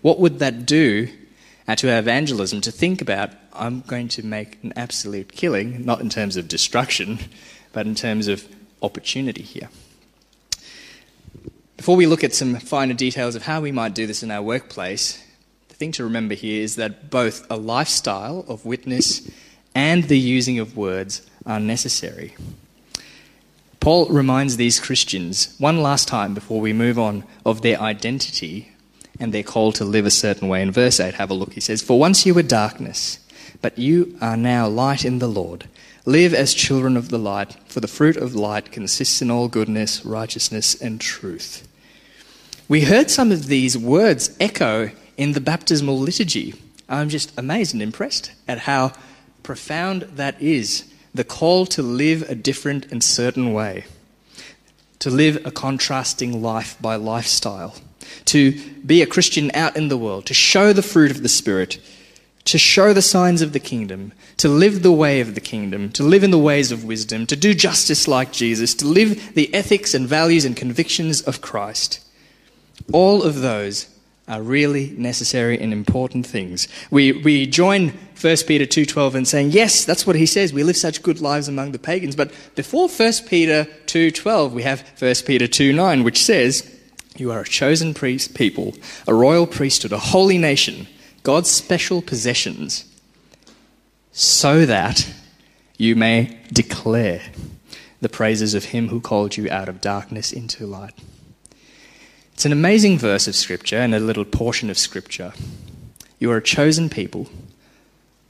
What 0.02 0.20
would 0.20 0.40
that 0.40 0.66
do 0.66 1.08
uh, 1.68 1.76
to 1.76 1.92
our 1.92 2.00
evangelism 2.00 2.62
to 2.62 2.72
think 2.72 3.02
about, 3.02 3.32
I'm 3.58 3.82
going 3.82 4.08
to 4.10 4.26
make 4.26 4.64
an 4.64 4.74
absolute 4.76 5.32
killing, 5.32 5.86
not 5.86 6.02
in 6.02 6.10
terms 6.10 6.38
of 6.38 6.48
destruction, 6.48 7.20
but 7.74 7.86
in 7.86 7.96
terms 7.96 8.28
of 8.28 8.48
opportunity 8.82 9.42
here? 9.42 9.70
Before 11.78 11.96
we 11.96 12.06
look 12.08 12.24
at 12.24 12.34
some 12.34 12.56
finer 12.56 12.94
details 12.94 13.36
of 13.36 13.44
how 13.44 13.62
we 13.62 13.72
might 13.72 13.94
do 13.94 14.08
this 14.08 14.24
in 14.24 14.32
our 14.32 14.42
workplace, 14.42 15.22
the 15.70 15.76
thing 15.76 15.92
to 15.94 16.04
remember 16.04 16.36
here 16.36 16.64
is 16.64 16.78
that 16.78 17.10
both 17.10 17.46
a 17.50 17.58
lifestyle 17.58 18.46
of 18.48 18.66
witness 18.66 19.30
and 19.76 20.06
the 20.06 20.18
using 20.18 20.58
of 20.58 20.78
words 20.78 21.22
are 21.46 21.60
necessary. 21.60 22.34
Paul 23.82 24.08
reminds 24.08 24.58
these 24.58 24.80
Christians 24.80 25.54
one 25.60 25.82
last 25.82 26.08
time 26.08 26.34
before 26.34 26.62
we 26.62 26.74
move 26.74 26.98
on 26.98 27.24
of 27.46 27.62
their 27.62 27.80
identity 27.80 28.72
and 29.20 29.34
their 29.34 29.44
call 29.44 29.72
to 29.74 29.86
live 29.86 30.06
a 30.06 30.12
certain 30.12 30.48
way. 30.48 30.62
In 30.62 30.72
verse 30.72 31.00
8, 31.00 31.16
have 31.16 31.30
a 31.30 31.36
look. 31.36 31.54
He 31.54 31.60
says, 31.60 31.82
For 31.82 32.00
once 32.00 32.26
you 32.26 32.34
were 32.34 32.42
darkness, 32.42 33.20
but 33.66 33.80
you 33.80 34.16
are 34.22 34.38
now 34.38 34.68
light 34.68 35.04
in 35.04 35.18
the 35.18 35.28
Lord. 35.28 35.68
Live 36.06 36.36
as 36.36 36.54
children 36.54 36.96
of 36.96 37.10
the 37.10 37.18
light, 37.18 37.58
for 37.66 37.80
the 37.80 37.88
fruit 37.88 38.16
of 38.16 38.36
light 38.36 38.72
consists 38.72 39.24
in 39.24 39.32
all 39.32 39.48
goodness, 39.48 40.06
righteousness, 40.06 40.80
and 40.80 41.02
truth. 41.02 41.68
We 42.68 42.82
heard 42.82 43.10
some 43.10 43.32
of 43.32 43.48
these 43.48 43.76
words 43.76 44.38
echo 44.40 44.92
in 45.18 45.32
the 45.32 45.42
baptismal 45.42 45.98
liturgy. 45.98 46.54
I'm 46.88 47.10
just 47.10 47.34
amazed 47.40 47.74
and 47.74 47.82
impressed 47.82 48.34
at 48.48 48.60
how 48.60 48.92
profound 49.42 50.04
that 50.14 50.40
is 50.40 50.84
the 51.16 51.24
call 51.24 51.66
to 51.66 51.82
live 51.82 52.22
a 52.30 52.36
different 52.36 52.92
and 52.92 53.04
certain 53.04 53.52
way, 53.52 53.86
to 55.00 55.10
live 55.10 55.44
a 55.44 55.50
contrasting 55.50 56.40
life 56.40 56.80
by 56.80 56.98
lifestyle, 56.98 57.74
to 58.26 58.52
be 58.86 59.02
a 59.02 59.08
Christian 59.08 59.50
out 59.56 59.76
in 59.76 59.88
the 59.88 59.98
world, 59.98 60.28
to 60.28 60.36
show 60.36 60.72
the 60.72 60.84
fruit 60.84 61.10
of 61.10 61.24
the 61.24 61.30
Spirit, 61.30 61.80
to 62.46 62.58
show 62.58 62.94
the 62.94 63.02
signs 63.02 63.42
of 63.42 63.54
the 63.54 63.60
kingdom, 63.60 64.14
to 64.38 64.48
live 64.48 64.84
the 64.84 64.92
way 64.92 65.20
of 65.20 65.36
the 65.36 65.42
kingdom, 65.42 65.92
to 65.92 66.04
live 66.04 66.24
in 66.24 66.32
the 66.32 66.38
ways 66.38 66.72
of 66.72 66.84
wisdom, 66.84 67.26
to 67.26 67.36
do 67.36 67.54
justice 67.54 68.08
like 68.08 68.32
Jesus, 68.32 68.76
to 68.76 68.86
live 68.86 69.34
the 69.34 69.54
ethics 69.54 69.94
and 69.94 70.08
values 70.08 70.46
and 70.46 70.56
convictions 70.56 71.22
of 71.22 71.42
Christ. 71.42 72.00
All 72.94 73.24
of 73.24 73.42
those 73.42 73.88
are 74.28 74.42
really 74.42 74.92
necessary 74.98 75.60
and 75.60 75.72
important 75.72 76.26
things. 76.26 76.68
We, 76.90 77.12
we 77.12 77.46
join 77.46 77.90
1 78.20 78.38
Peter 78.48 78.66
2.12 78.66 79.16
in 79.16 79.26
saying, 79.26 79.52
yes, 79.52 79.86
that's 79.86 80.08
what 80.08 80.16
he 80.16 80.26
says. 80.26 80.54
We 80.54 80.64
live 80.64 80.78
such 80.78 81.04
good 81.04 81.22
lives 81.22 81.48
among 81.48 81.72
the 81.72 81.80
pagans. 81.80 82.16
But 82.16 82.32
before 82.56 82.88
1 82.88 83.14
Peter 83.28 83.66
2.12, 83.86 84.52
we 84.52 84.64
have 84.64 84.82
1 85.00 85.16
Peter 85.26 85.46
2.9, 85.46 86.04
which 86.04 86.24
says, 86.24 86.72
you 87.18 87.32
are 87.32 87.42
a 87.42 87.46
chosen 87.48 87.94
priest, 87.94 88.34
people, 88.34 88.74
a 89.08 89.14
royal 89.14 89.48
priesthood, 89.48 89.94
a 89.94 90.00
holy 90.00 90.38
nation, 90.38 90.88
God's 91.26 91.50
special 91.50 92.04
possessions, 92.04 92.86
so 94.12 94.64
that 94.68 95.12
you 95.76 95.96
may 95.96 96.38
declare 96.54 97.20
the 98.00 98.10
praises 98.10 98.54
of 98.54 98.66
him 98.66 98.90
who 98.90 99.02
called 99.02 99.36
you 99.36 99.50
out 99.50 99.68
of 99.68 99.82
darkness 99.82 100.32
into 100.32 100.68
light. 100.68 100.94
It's 102.34 102.46
an 102.46 102.52
amazing 102.52 103.00
verse 103.00 103.28
of 103.28 103.36
Scripture 103.36 103.80
and 103.80 103.96
a 103.96 104.00
little 104.00 104.24
portion 104.24 104.70
of 104.70 104.78
Scripture. 104.78 105.34
You 106.20 106.30
are 106.30 106.38
a 106.38 106.44
chosen 106.44 106.92
people, 106.92 107.28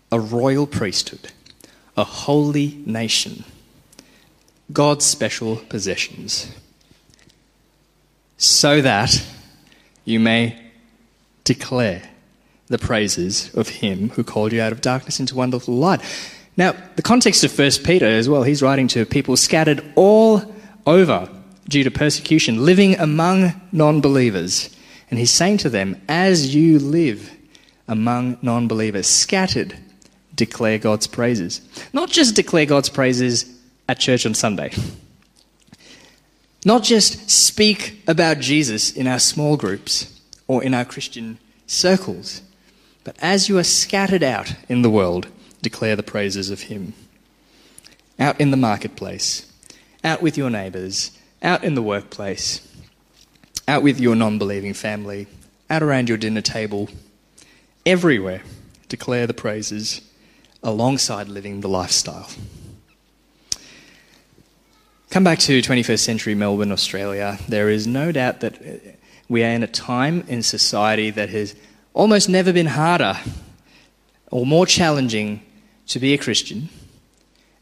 a 0.10 0.18
royal 0.18 0.66
priesthood, 0.66 1.34
a 1.98 2.06
holy 2.06 2.82
nation, 2.86 3.44
God's 4.72 5.04
special 5.04 5.58
possessions, 5.58 6.50
so 8.38 8.80
that 8.80 9.22
you 10.06 10.18
may 10.22 10.72
declare 11.44 12.02
the 12.68 12.78
praises 12.78 13.54
of 13.56 13.70
him 13.70 14.10
who 14.12 14.24
called 14.24 14.52
you 14.52 14.62
out 14.62 14.72
of 14.72 14.82
darkness 14.82 15.20
into 15.20 15.36
wonderful 15.36 15.76
light. 15.76 16.02
Now, 16.58 16.74
the 16.96 17.02
context 17.02 17.44
of 17.44 17.58
1 17.58 17.72
Peter 17.84 18.06
as 18.06 18.30
well, 18.30 18.44
he's 18.44 18.62
writing 18.62 18.88
to 18.90 19.06
people 19.06 19.36
scattered 19.38 19.84
all 19.96 20.56
over 20.88 21.30
due 21.68 21.84
to 21.84 21.92
persecution, 21.92 22.64
living 22.66 22.98
among 22.98 23.54
non 23.72 24.02
believers. 24.02 24.70
And 25.10 25.20
he's 25.20 25.32
saying 25.32 25.58
to 25.60 25.70
them, 25.70 26.02
as 26.08 26.56
you 26.56 26.80
live 26.80 27.32
among 27.88 28.38
non 28.42 28.68
believers, 28.68 29.08
scattered, 29.08 29.78
declare 30.34 30.78
God's 30.78 31.08
praises. 31.08 31.62
Not 31.94 32.10
just 32.10 32.36
declare 32.36 32.66
God's 32.66 32.90
praises 32.90 33.52
at 33.88 34.00
church 34.00 34.26
on 34.26 34.34
Sunday. 34.34 34.72
Not 36.66 36.84
just 36.84 37.30
speak 37.30 38.02
about 38.08 38.40
Jesus 38.40 38.92
in 38.92 39.06
our 39.06 39.20
small 39.20 39.56
groups 39.56 40.20
or 40.48 40.64
in 40.64 40.74
our 40.74 40.86
Christian 40.86 41.38
circles, 41.68 42.42
but 43.06 43.16
as 43.22 43.48
you 43.48 43.58
are 43.58 43.64
scattered 43.64 44.24
out 44.24 44.56
in 44.68 44.82
the 44.82 44.90
world, 44.90 45.28
declare 45.62 45.96
the 45.96 46.04
praises 46.04 46.50
of 46.50 46.62
Him. 46.62 46.94
Out 48.20 48.42
in 48.42 48.52
the 48.52 48.58
marketplace, 48.58 49.52
out 50.04 50.22
with 50.22 50.38
your 50.38 50.50
neighbours, 50.50 51.18
out 51.42 51.64
in 51.64 51.76
the 51.76 51.84
workplace, 51.84 52.68
out 53.68 53.84
with 53.84 54.00
your 54.00 54.16
non 54.16 54.38
believing 54.38 54.74
family, 54.74 55.28
out 55.70 55.84
around 55.84 56.10
your 56.10 56.18
dinner 56.18 56.42
table, 56.42 56.90
everywhere, 57.86 58.42
declare 58.90 59.28
the 59.28 59.34
praises 59.34 60.02
alongside 60.64 61.28
living 61.28 61.62
the 61.62 61.70
lifestyle. 61.70 62.30
Come 65.12 65.24
back 65.24 65.40
to 65.40 65.62
21st 65.62 66.00
century 66.00 66.34
Melbourne, 66.34 66.72
Australia. 66.72 67.38
There 67.48 67.70
is 67.70 67.86
no 67.86 68.12
doubt 68.12 68.40
that 68.40 68.60
we 69.30 69.44
are 69.44 69.52
in 69.52 69.62
a 69.62 69.68
time 69.68 70.24
in 70.28 70.42
society 70.42 71.12
that 71.12 71.30
has 71.30 71.56
almost 71.96 72.30
never 72.30 72.54
been 72.54 72.68
harder 72.68 73.18
or 74.30 74.46
more 74.46 74.68
challenging 74.68 75.42
to 75.88 75.98
be 75.98 76.14
a 76.14 76.18
Christian 76.18 76.70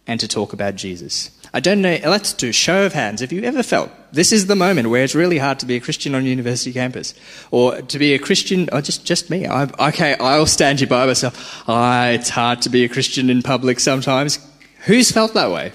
and 0.08 0.20
to 0.20 0.28
talk 0.28 0.52
about 0.52 0.76
Jesus. 0.76 1.30
I 1.54 1.60
don't 1.60 1.82
know, 1.82 1.98
let's 2.04 2.34
do 2.34 2.52
show 2.52 2.86
of 2.86 2.94
hands. 2.94 3.22
Have 3.22 3.32
you 3.32 3.44
ever 3.44 3.62
felt 3.62 3.92
this 4.12 4.32
is 4.32 4.48
the 4.48 4.56
moment 4.56 4.90
where 4.90 5.04
it's 5.04 5.14
really 5.14 5.38
hard 5.38 5.60
to 5.60 5.68
be 5.68 5.76
a 5.76 5.80
Christian 5.80 6.16
on 6.16 6.26
university 6.26 6.74
campus? 6.74 7.14
Or 7.52 7.80
to 7.82 8.00
be 8.00 8.16
a 8.16 8.20
Christian, 8.20 8.70
or 8.72 8.82
just, 8.82 9.06
just 9.06 9.30
me. 9.30 9.46
I, 9.46 9.70
okay, 9.90 10.16
I'll 10.20 10.48
stand 10.48 10.82
you 10.82 10.88
by 10.88 11.06
myself. 11.06 11.64
Ah, 11.68 12.08
it's 12.08 12.30
hard 12.30 12.64
to 12.64 12.70
be 12.70 12.84
a 12.84 12.90
Christian 12.90 13.30
in 13.30 13.44
public 13.44 13.80
sometimes. 13.80 14.40
Who's 14.86 15.12
felt 15.12 15.36
that 15.36 15.52
way? 15.52 15.72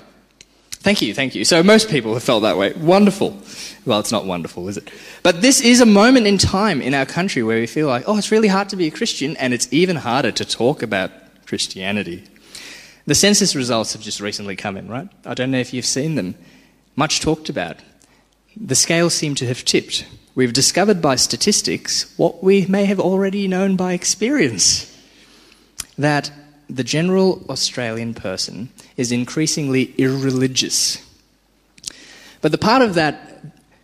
Thank 0.70 1.00
you, 1.00 1.14
thank 1.14 1.34
you. 1.34 1.44
So 1.44 1.62
most 1.62 1.88
people 1.88 2.14
have 2.14 2.24
felt 2.24 2.42
that 2.42 2.56
way. 2.56 2.72
Wonderful. 2.72 3.40
Well, 3.88 4.00
it's 4.00 4.12
not 4.12 4.26
wonderful, 4.26 4.68
is 4.68 4.76
it? 4.76 4.90
But 5.22 5.40
this 5.40 5.62
is 5.62 5.80
a 5.80 5.86
moment 5.86 6.26
in 6.26 6.36
time 6.36 6.82
in 6.82 6.92
our 6.92 7.06
country 7.06 7.42
where 7.42 7.58
we 7.58 7.66
feel 7.66 7.86
like, 7.86 8.04
oh, 8.06 8.18
it's 8.18 8.30
really 8.30 8.48
hard 8.48 8.68
to 8.68 8.76
be 8.76 8.86
a 8.86 8.90
Christian, 8.90 9.34
and 9.38 9.54
it's 9.54 9.66
even 9.72 9.96
harder 9.96 10.30
to 10.30 10.44
talk 10.44 10.82
about 10.82 11.10
Christianity. 11.46 12.24
The 13.06 13.14
census 13.14 13.56
results 13.56 13.94
have 13.94 14.02
just 14.02 14.20
recently 14.20 14.56
come 14.56 14.76
in, 14.76 14.88
right? 14.88 15.08
I 15.24 15.32
don't 15.32 15.50
know 15.50 15.58
if 15.58 15.72
you've 15.72 15.86
seen 15.86 16.16
them. 16.16 16.34
Much 16.96 17.20
talked 17.20 17.48
about. 17.48 17.78
The 18.54 18.74
scales 18.74 19.14
seem 19.14 19.34
to 19.36 19.46
have 19.46 19.64
tipped. 19.64 20.04
We've 20.34 20.52
discovered 20.52 21.00
by 21.00 21.16
statistics 21.16 22.12
what 22.18 22.44
we 22.44 22.66
may 22.66 22.84
have 22.84 23.00
already 23.00 23.48
known 23.48 23.76
by 23.76 23.94
experience 23.94 24.94
that 25.96 26.30
the 26.68 26.84
general 26.84 27.42
Australian 27.48 28.12
person 28.12 28.68
is 28.98 29.12
increasingly 29.12 29.94
irreligious. 29.96 31.02
But 32.42 32.52
the 32.52 32.58
part 32.58 32.82
of 32.82 32.92
that 32.92 33.24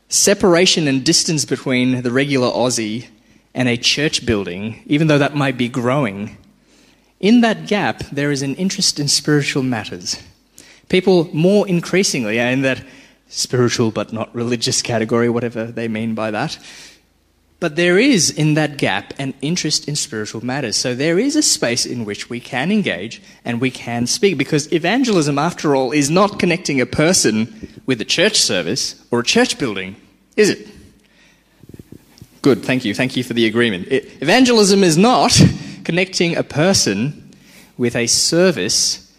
separation 0.09 0.87
and 0.89 1.05
distance 1.05 1.45
between 1.45 2.03
the 2.03 2.11
regular 2.11 2.49
Aussie 2.49 3.09
and 3.55 3.69
a 3.69 3.77
church 3.77 4.27
building, 4.27 4.83
even 4.87 5.07
though 5.07 5.19
that 5.19 5.35
might 5.35 5.57
be 5.57 5.69
growing, 5.69 6.37
in 7.21 7.41
that 7.41 7.67
gap, 7.67 8.01
there 8.13 8.31
is 8.31 8.43
an 8.43 8.55
interest 8.57 9.01
in 9.01 9.09
spiritual 9.09 9.63
matters. 9.63 10.23
People 10.89 11.29
more 11.35 11.67
increasingly 11.67 12.39
in 12.39 12.63
that 12.63 12.85
spiritual 13.29 13.91
but 13.91 14.13
not 14.13 14.35
religious 14.35 14.83
category, 14.83 15.29
whatever 15.29 15.65
they 15.65 15.89
mean 15.89 16.15
by 16.15 16.31
that. 16.31 16.59
But 17.65 17.77
there 17.77 17.99
is 17.99 18.31
in 18.31 18.53
that 18.55 18.77
gap 18.77 19.15
an 19.19 19.33
interest 19.41 19.89
in 19.89 19.97
spiritual 19.97 20.45
matters. 20.45 20.77
So 20.77 20.95
there 20.95 21.19
is 21.19 21.35
a 21.35 21.41
space 21.41 21.87
in 21.87 22.05
which 22.05 22.29
we 22.29 22.39
can 22.39 22.71
engage 22.71 23.23
and 23.43 23.59
we 23.59 23.71
can 23.71 24.07
speak 24.07 24.37
because 24.37 24.71
evangelism, 24.71 25.39
after 25.39 25.75
all, 25.75 25.91
is 25.91 26.11
not 26.11 26.39
connecting 26.39 26.79
a 26.79 26.85
person 26.85 27.81
with 27.87 28.03
a 28.03 28.05
church 28.05 28.37
service 28.37 29.03
or 29.11 29.21
a 29.21 29.25
church 29.25 29.59
building, 29.59 29.97
is 30.37 30.51
it? 30.51 30.69
Good, 32.43 32.63
thank 32.67 32.85
you. 32.85 32.95
Thank 32.95 33.17
you 33.17 33.25
for 33.25 33.33
the 33.33 33.47
agreement. 33.47 33.89
It, 33.91 34.21
evangelism 34.21 34.85
is 34.85 34.99
not 34.99 35.33
connecting 35.85 36.37
a 36.37 36.43
person 36.43 37.35
with 37.79 37.97
a 37.97 38.07
service 38.09 39.11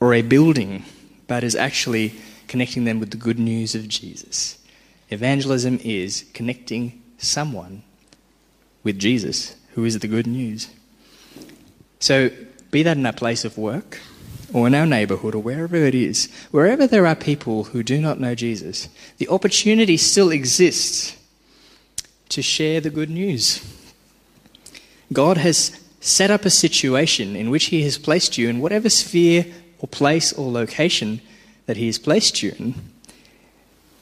or 0.00 0.14
a 0.14 0.22
building, 0.22 0.82
but 1.28 1.44
is 1.44 1.54
actually 1.54 2.12
connecting 2.48 2.86
them 2.86 2.98
with 2.98 3.12
the 3.12 3.16
good 3.16 3.38
news 3.38 3.76
of 3.76 3.86
Jesus. 3.86 4.58
Evangelism 5.10 5.78
is 5.84 6.24
connecting 6.34 7.04
someone 7.18 7.82
with 8.82 8.98
Jesus, 8.98 9.56
who 9.74 9.84
is 9.84 9.98
the 9.98 10.08
good 10.08 10.26
news. 10.26 10.68
So, 11.98 12.30
be 12.70 12.82
that 12.82 12.96
in 12.96 13.06
our 13.06 13.12
place 13.12 13.44
of 13.44 13.58
work, 13.58 14.00
or 14.52 14.66
in 14.66 14.74
our 14.74 14.86
neighborhood, 14.86 15.34
or 15.34 15.42
wherever 15.42 15.76
it 15.76 15.94
is, 15.94 16.30
wherever 16.50 16.86
there 16.86 17.06
are 17.06 17.14
people 17.14 17.64
who 17.64 17.82
do 17.82 18.00
not 18.00 18.20
know 18.20 18.34
Jesus, 18.34 18.88
the 19.18 19.28
opportunity 19.28 19.96
still 19.96 20.30
exists 20.30 21.16
to 22.28 22.42
share 22.42 22.80
the 22.80 22.90
good 22.90 23.10
news. 23.10 23.60
God 25.12 25.36
has 25.38 25.78
set 26.00 26.30
up 26.30 26.44
a 26.44 26.50
situation 26.50 27.34
in 27.34 27.50
which 27.50 27.66
He 27.66 27.82
has 27.82 27.98
placed 27.98 28.38
you 28.38 28.48
in 28.48 28.60
whatever 28.60 28.88
sphere 28.88 29.46
or 29.78 29.88
place 29.88 30.32
or 30.32 30.50
location 30.50 31.20
that 31.66 31.76
He 31.76 31.86
has 31.86 31.98
placed 31.98 32.42
you 32.42 32.54
in. 32.58 32.74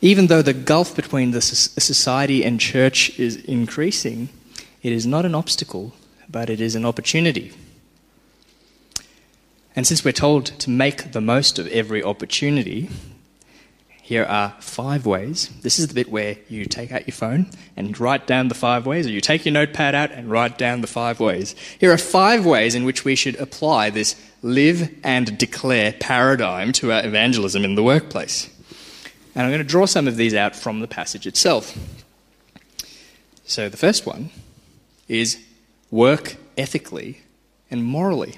Even 0.04 0.26
though 0.26 0.42
the 0.42 0.52
gulf 0.52 0.94
between 0.94 1.30
the 1.30 1.40
society 1.40 2.44
and 2.44 2.60
church 2.60 3.18
is 3.18 3.36
increasing, 3.36 4.28
it 4.82 4.92
is 4.92 5.06
not 5.06 5.24
an 5.24 5.34
obstacle, 5.34 5.94
but 6.28 6.50
it 6.50 6.60
is 6.60 6.74
an 6.74 6.84
opportunity. 6.84 7.52
And 9.74 9.86
since 9.86 10.04
we're 10.04 10.12
told 10.12 10.44
to 10.44 10.68
make 10.68 11.12
the 11.12 11.22
most 11.22 11.58
of 11.58 11.68
every 11.68 12.02
opportunity, 12.02 12.90
here 14.02 14.24
are 14.24 14.54
five 14.60 15.06
ways. 15.06 15.48
This 15.62 15.78
is 15.78 15.88
the 15.88 15.94
bit 15.94 16.10
where 16.10 16.36
you 16.50 16.66
take 16.66 16.92
out 16.92 17.06
your 17.06 17.14
phone 17.14 17.46
and 17.74 17.98
write 17.98 18.26
down 18.26 18.48
the 18.48 18.54
five 18.54 18.84
ways, 18.84 19.06
or 19.06 19.10
you 19.10 19.22
take 19.22 19.46
your 19.46 19.54
notepad 19.54 19.94
out 19.94 20.12
and 20.12 20.30
write 20.30 20.58
down 20.58 20.82
the 20.82 20.86
five 20.86 21.18
ways. 21.18 21.54
Here 21.78 21.90
are 21.90 21.96
five 21.96 22.44
ways 22.44 22.74
in 22.74 22.84
which 22.84 23.06
we 23.06 23.14
should 23.14 23.36
apply 23.36 23.88
this 23.88 24.22
live 24.42 24.94
and 25.02 25.38
declare 25.38 25.94
paradigm 25.98 26.72
to 26.72 26.92
our 26.92 27.06
evangelism 27.06 27.64
in 27.64 27.74
the 27.74 27.82
workplace. 27.82 28.50
And 29.34 29.44
I'm 29.44 29.50
going 29.50 29.58
to 29.58 29.64
draw 29.64 29.86
some 29.86 30.06
of 30.06 30.16
these 30.16 30.34
out 30.34 30.54
from 30.54 30.80
the 30.80 30.88
passage 30.88 31.26
itself. 31.26 31.76
So 33.44 33.68
the 33.68 33.76
first 33.76 34.06
one 34.06 34.30
is 35.08 35.38
work 35.90 36.36
ethically 36.56 37.20
and 37.70 37.84
morally 37.84 38.36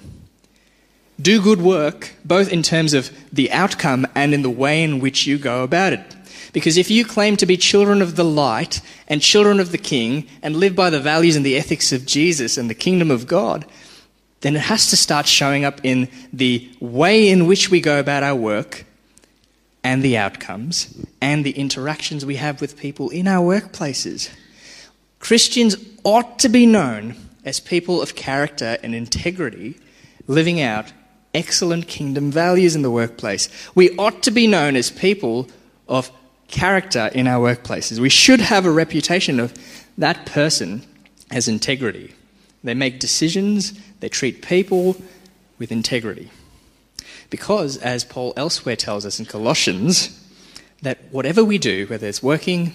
do 1.20 1.40
good 1.40 1.62
work, 1.62 2.12
both 2.24 2.52
in 2.52 2.62
terms 2.62 2.92
of 2.92 3.10
the 3.32 3.50
outcome 3.52 4.06
and 4.14 4.34
in 4.34 4.42
the 4.42 4.50
way 4.50 4.82
in 4.82 5.00
which 5.00 5.26
you 5.26 5.38
go 5.38 5.62
about 5.62 5.92
it. 5.92 6.16
Because 6.52 6.76
if 6.76 6.90
you 6.90 7.04
claim 7.04 7.36
to 7.38 7.46
be 7.46 7.56
children 7.56 8.02
of 8.02 8.16
the 8.16 8.24
light 8.24 8.80
and 9.08 9.20
children 9.20 9.60
of 9.60 9.72
the 9.72 9.78
King 9.78 10.26
and 10.42 10.56
live 10.56 10.76
by 10.76 10.90
the 10.90 11.00
values 11.00 11.36
and 11.36 11.44
the 11.44 11.56
ethics 11.56 11.92
of 11.92 12.06
Jesus 12.06 12.56
and 12.56 12.68
the 12.70 12.74
kingdom 12.74 13.10
of 13.10 13.26
God, 13.26 13.66
then 14.40 14.56
it 14.56 14.62
has 14.62 14.90
to 14.90 14.96
start 14.96 15.26
showing 15.26 15.64
up 15.64 15.80
in 15.82 16.08
the 16.32 16.70
way 16.80 17.28
in 17.28 17.46
which 17.46 17.70
we 17.70 17.80
go 17.80 17.98
about 17.98 18.22
our 18.22 18.36
work 18.36 18.84
and 19.86 20.02
the 20.02 20.16
outcomes 20.16 20.92
and 21.20 21.44
the 21.44 21.52
interactions 21.52 22.26
we 22.26 22.34
have 22.34 22.60
with 22.60 22.76
people 22.76 23.08
in 23.10 23.28
our 23.28 23.54
workplaces. 23.54 24.28
Christians 25.20 25.76
ought 26.02 26.40
to 26.40 26.48
be 26.48 26.66
known 26.66 27.14
as 27.44 27.60
people 27.60 28.02
of 28.02 28.16
character 28.16 28.78
and 28.82 28.96
integrity, 28.96 29.78
living 30.26 30.60
out 30.60 30.92
excellent 31.32 31.86
kingdom 31.86 32.32
values 32.32 32.74
in 32.74 32.82
the 32.82 32.90
workplace. 32.90 33.48
We 33.76 33.96
ought 33.96 34.24
to 34.24 34.32
be 34.32 34.48
known 34.48 34.74
as 34.74 34.90
people 34.90 35.46
of 35.86 36.10
character 36.48 37.08
in 37.14 37.28
our 37.28 37.54
workplaces. 37.54 38.00
We 38.00 38.08
should 38.08 38.40
have 38.40 38.66
a 38.66 38.72
reputation 38.72 39.38
of 39.38 39.54
that 39.98 40.26
person 40.26 40.82
has 41.30 41.46
integrity. 41.46 42.12
They 42.64 42.74
make 42.74 42.98
decisions, 42.98 43.72
they 44.00 44.08
treat 44.08 44.42
people 44.42 44.96
with 45.60 45.70
integrity. 45.70 46.28
Because, 47.30 47.76
as 47.78 48.04
Paul 48.04 48.32
elsewhere 48.36 48.76
tells 48.76 49.04
us 49.04 49.18
in 49.18 49.26
Colossians, 49.26 50.22
that 50.82 50.98
whatever 51.10 51.44
we 51.44 51.58
do, 51.58 51.86
whether 51.86 52.06
it's 52.06 52.22
working 52.22 52.74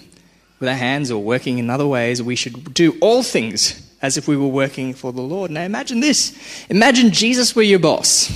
with 0.60 0.68
our 0.68 0.76
hands 0.76 1.10
or 1.10 1.22
working 1.22 1.58
in 1.58 1.70
other 1.70 1.86
ways, 1.86 2.22
we 2.22 2.36
should 2.36 2.72
do 2.74 2.96
all 3.00 3.22
things 3.22 3.88
as 4.02 4.16
if 4.16 4.28
we 4.28 4.36
were 4.36 4.46
working 4.48 4.92
for 4.94 5.12
the 5.12 5.22
Lord. 5.22 5.50
Now 5.50 5.62
imagine 5.62 6.00
this 6.00 6.36
imagine 6.68 7.10
Jesus 7.10 7.54
were 7.54 7.62
your 7.62 7.78
boss. 7.78 8.30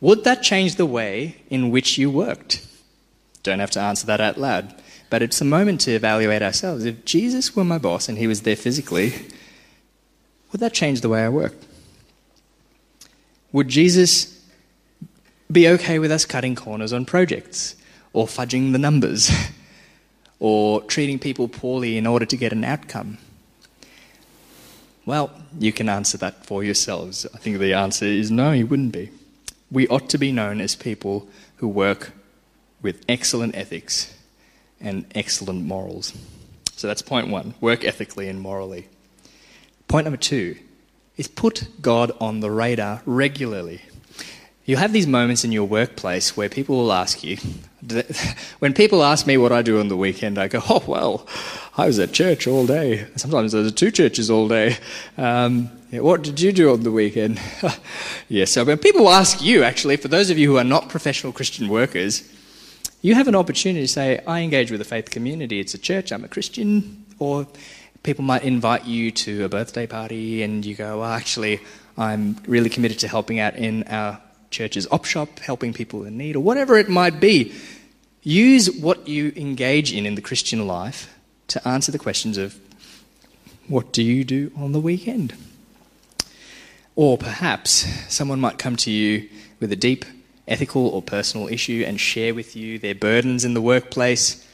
Would 0.00 0.24
that 0.24 0.42
change 0.42 0.76
the 0.76 0.86
way 0.86 1.36
in 1.48 1.70
which 1.70 1.96
you 1.96 2.10
worked? 2.10 2.66
Don't 3.42 3.60
have 3.60 3.70
to 3.72 3.80
answer 3.80 4.06
that 4.06 4.20
out 4.20 4.38
loud, 4.38 4.74
but 5.10 5.22
it's 5.22 5.40
a 5.40 5.44
moment 5.44 5.80
to 5.82 5.92
evaluate 5.92 6.42
ourselves. 6.42 6.84
If 6.84 7.04
Jesus 7.04 7.54
were 7.54 7.64
my 7.64 7.78
boss 7.78 8.08
and 8.08 8.18
he 8.18 8.26
was 8.26 8.42
there 8.42 8.56
physically, 8.56 9.14
would 10.50 10.60
that 10.60 10.72
change 10.72 11.00
the 11.00 11.08
way 11.08 11.24
I 11.24 11.28
work? 11.28 11.54
Would 13.52 13.68
Jesus 13.68 14.40
be 15.50 15.68
okay 15.68 15.98
with 15.98 16.10
us 16.10 16.24
cutting 16.24 16.54
corners 16.54 16.92
on 16.92 17.04
projects 17.04 17.76
or 18.12 18.26
fudging 18.26 18.72
the 18.72 18.78
numbers 18.78 19.30
or 20.40 20.82
treating 20.82 21.18
people 21.18 21.48
poorly 21.48 21.96
in 21.98 22.06
order 22.06 22.24
to 22.24 22.36
get 22.36 22.52
an 22.52 22.64
outcome? 22.64 23.18
Well, 25.04 25.30
you 25.58 25.72
can 25.72 25.88
answer 25.88 26.16
that 26.18 26.46
for 26.46 26.62
yourselves. 26.64 27.26
I 27.34 27.38
think 27.38 27.58
the 27.58 27.74
answer 27.74 28.06
is 28.06 28.30
no, 28.30 28.52
you 28.52 28.66
wouldn't 28.66 28.92
be. 28.92 29.10
We 29.70 29.88
ought 29.88 30.08
to 30.10 30.18
be 30.18 30.32
known 30.32 30.60
as 30.60 30.76
people 30.76 31.28
who 31.56 31.68
work 31.68 32.12
with 32.80 33.04
excellent 33.08 33.56
ethics 33.56 34.14
and 34.80 35.04
excellent 35.14 35.64
morals. 35.64 36.12
So 36.76 36.86
that's 36.86 37.02
point 37.02 37.28
one 37.28 37.54
work 37.60 37.84
ethically 37.84 38.28
and 38.28 38.40
morally. 38.40 38.88
Point 39.88 40.04
number 40.04 40.16
two 40.16 40.56
is 41.16 41.28
put 41.28 41.68
God 41.80 42.12
on 42.20 42.40
the 42.40 42.50
radar 42.50 43.02
regularly. 43.04 43.82
You'll 44.64 44.78
have 44.78 44.92
these 44.92 45.08
moments 45.08 45.44
in 45.44 45.50
your 45.50 45.64
workplace 45.64 46.36
where 46.36 46.48
people 46.48 46.76
will 46.76 46.92
ask 46.92 47.24
you, 47.24 47.36
when 48.60 48.72
people 48.72 49.02
ask 49.02 49.26
me 49.26 49.36
what 49.36 49.50
I 49.50 49.62
do 49.62 49.80
on 49.80 49.88
the 49.88 49.96
weekend, 49.96 50.38
I 50.38 50.46
go, 50.46 50.60
oh, 50.68 50.84
well, 50.86 51.26
I 51.76 51.86
was 51.86 51.98
at 51.98 52.12
church 52.12 52.46
all 52.46 52.64
day. 52.64 53.06
Sometimes 53.16 53.52
there's 53.52 53.72
two 53.72 53.90
churches 53.90 54.30
all 54.30 54.46
day. 54.46 54.76
Um, 55.18 55.70
what 55.90 56.22
did 56.22 56.40
you 56.40 56.52
do 56.52 56.72
on 56.72 56.84
the 56.84 56.92
weekend? 56.92 57.40
yes, 57.60 57.80
yeah, 58.28 58.44
so 58.44 58.64
when 58.64 58.78
people 58.78 59.10
ask 59.10 59.42
you, 59.42 59.64
actually, 59.64 59.96
for 59.96 60.08
those 60.08 60.30
of 60.30 60.38
you 60.38 60.48
who 60.48 60.58
are 60.58 60.64
not 60.64 60.88
professional 60.88 61.32
Christian 61.32 61.68
workers, 61.68 62.22
you 63.02 63.16
have 63.16 63.26
an 63.26 63.34
opportunity 63.34 63.84
to 63.84 63.92
say, 63.92 64.20
I 64.26 64.40
engage 64.40 64.70
with 64.70 64.80
a 64.80 64.84
faith 64.84 65.10
community. 65.10 65.58
It's 65.58 65.74
a 65.74 65.78
church, 65.78 66.12
I'm 66.12 66.24
a 66.24 66.28
Christian. 66.28 67.04
Or 67.18 67.48
people 68.02 68.24
might 68.24 68.42
invite 68.42 68.84
you 68.84 69.10
to 69.10 69.44
a 69.44 69.48
birthday 69.48 69.86
party 69.86 70.42
and 70.42 70.64
you 70.64 70.74
go, 70.74 71.00
well, 71.00 71.10
actually, 71.10 71.60
I'm 71.96 72.36
really 72.46 72.70
committed 72.70 72.98
to 73.00 73.08
helping 73.08 73.38
out 73.38 73.54
in 73.56 73.84
our 73.84 74.20
church's 74.50 74.86
op 74.90 75.04
shop, 75.04 75.38
helping 75.40 75.72
people 75.72 76.04
in 76.04 76.16
need, 76.16 76.36
or 76.36 76.40
whatever 76.40 76.76
it 76.76 76.88
might 76.88 77.20
be. 77.20 77.52
Use 78.22 78.70
what 78.70 79.08
you 79.08 79.32
engage 79.36 79.92
in 79.92 80.06
in 80.06 80.14
the 80.14 80.20
Christian 80.20 80.66
life 80.66 81.12
to 81.48 81.66
answer 81.66 81.90
the 81.90 81.98
questions 81.98 82.38
of 82.38 82.58
what 83.68 83.92
do 83.92 84.02
you 84.02 84.24
do 84.24 84.52
on 84.56 84.72
the 84.72 84.80
weekend? 84.80 85.34
Or 86.94 87.16
perhaps 87.16 87.86
someone 88.12 88.40
might 88.40 88.58
come 88.58 88.76
to 88.76 88.90
you 88.90 89.28
with 89.60 89.72
a 89.72 89.76
deep 89.76 90.04
ethical 90.46 90.88
or 90.88 91.02
personal 91.02 91.48
issue 91.48 91.84
and 91.86 91.98
share 91.98 92.34
with 92.34 92.54
you 92.54 92.78
their 92.78 92.94
burdens 92.94 93.44
in 93.44 93.54
the 93.54 93.62
workplace. 93.62 94.46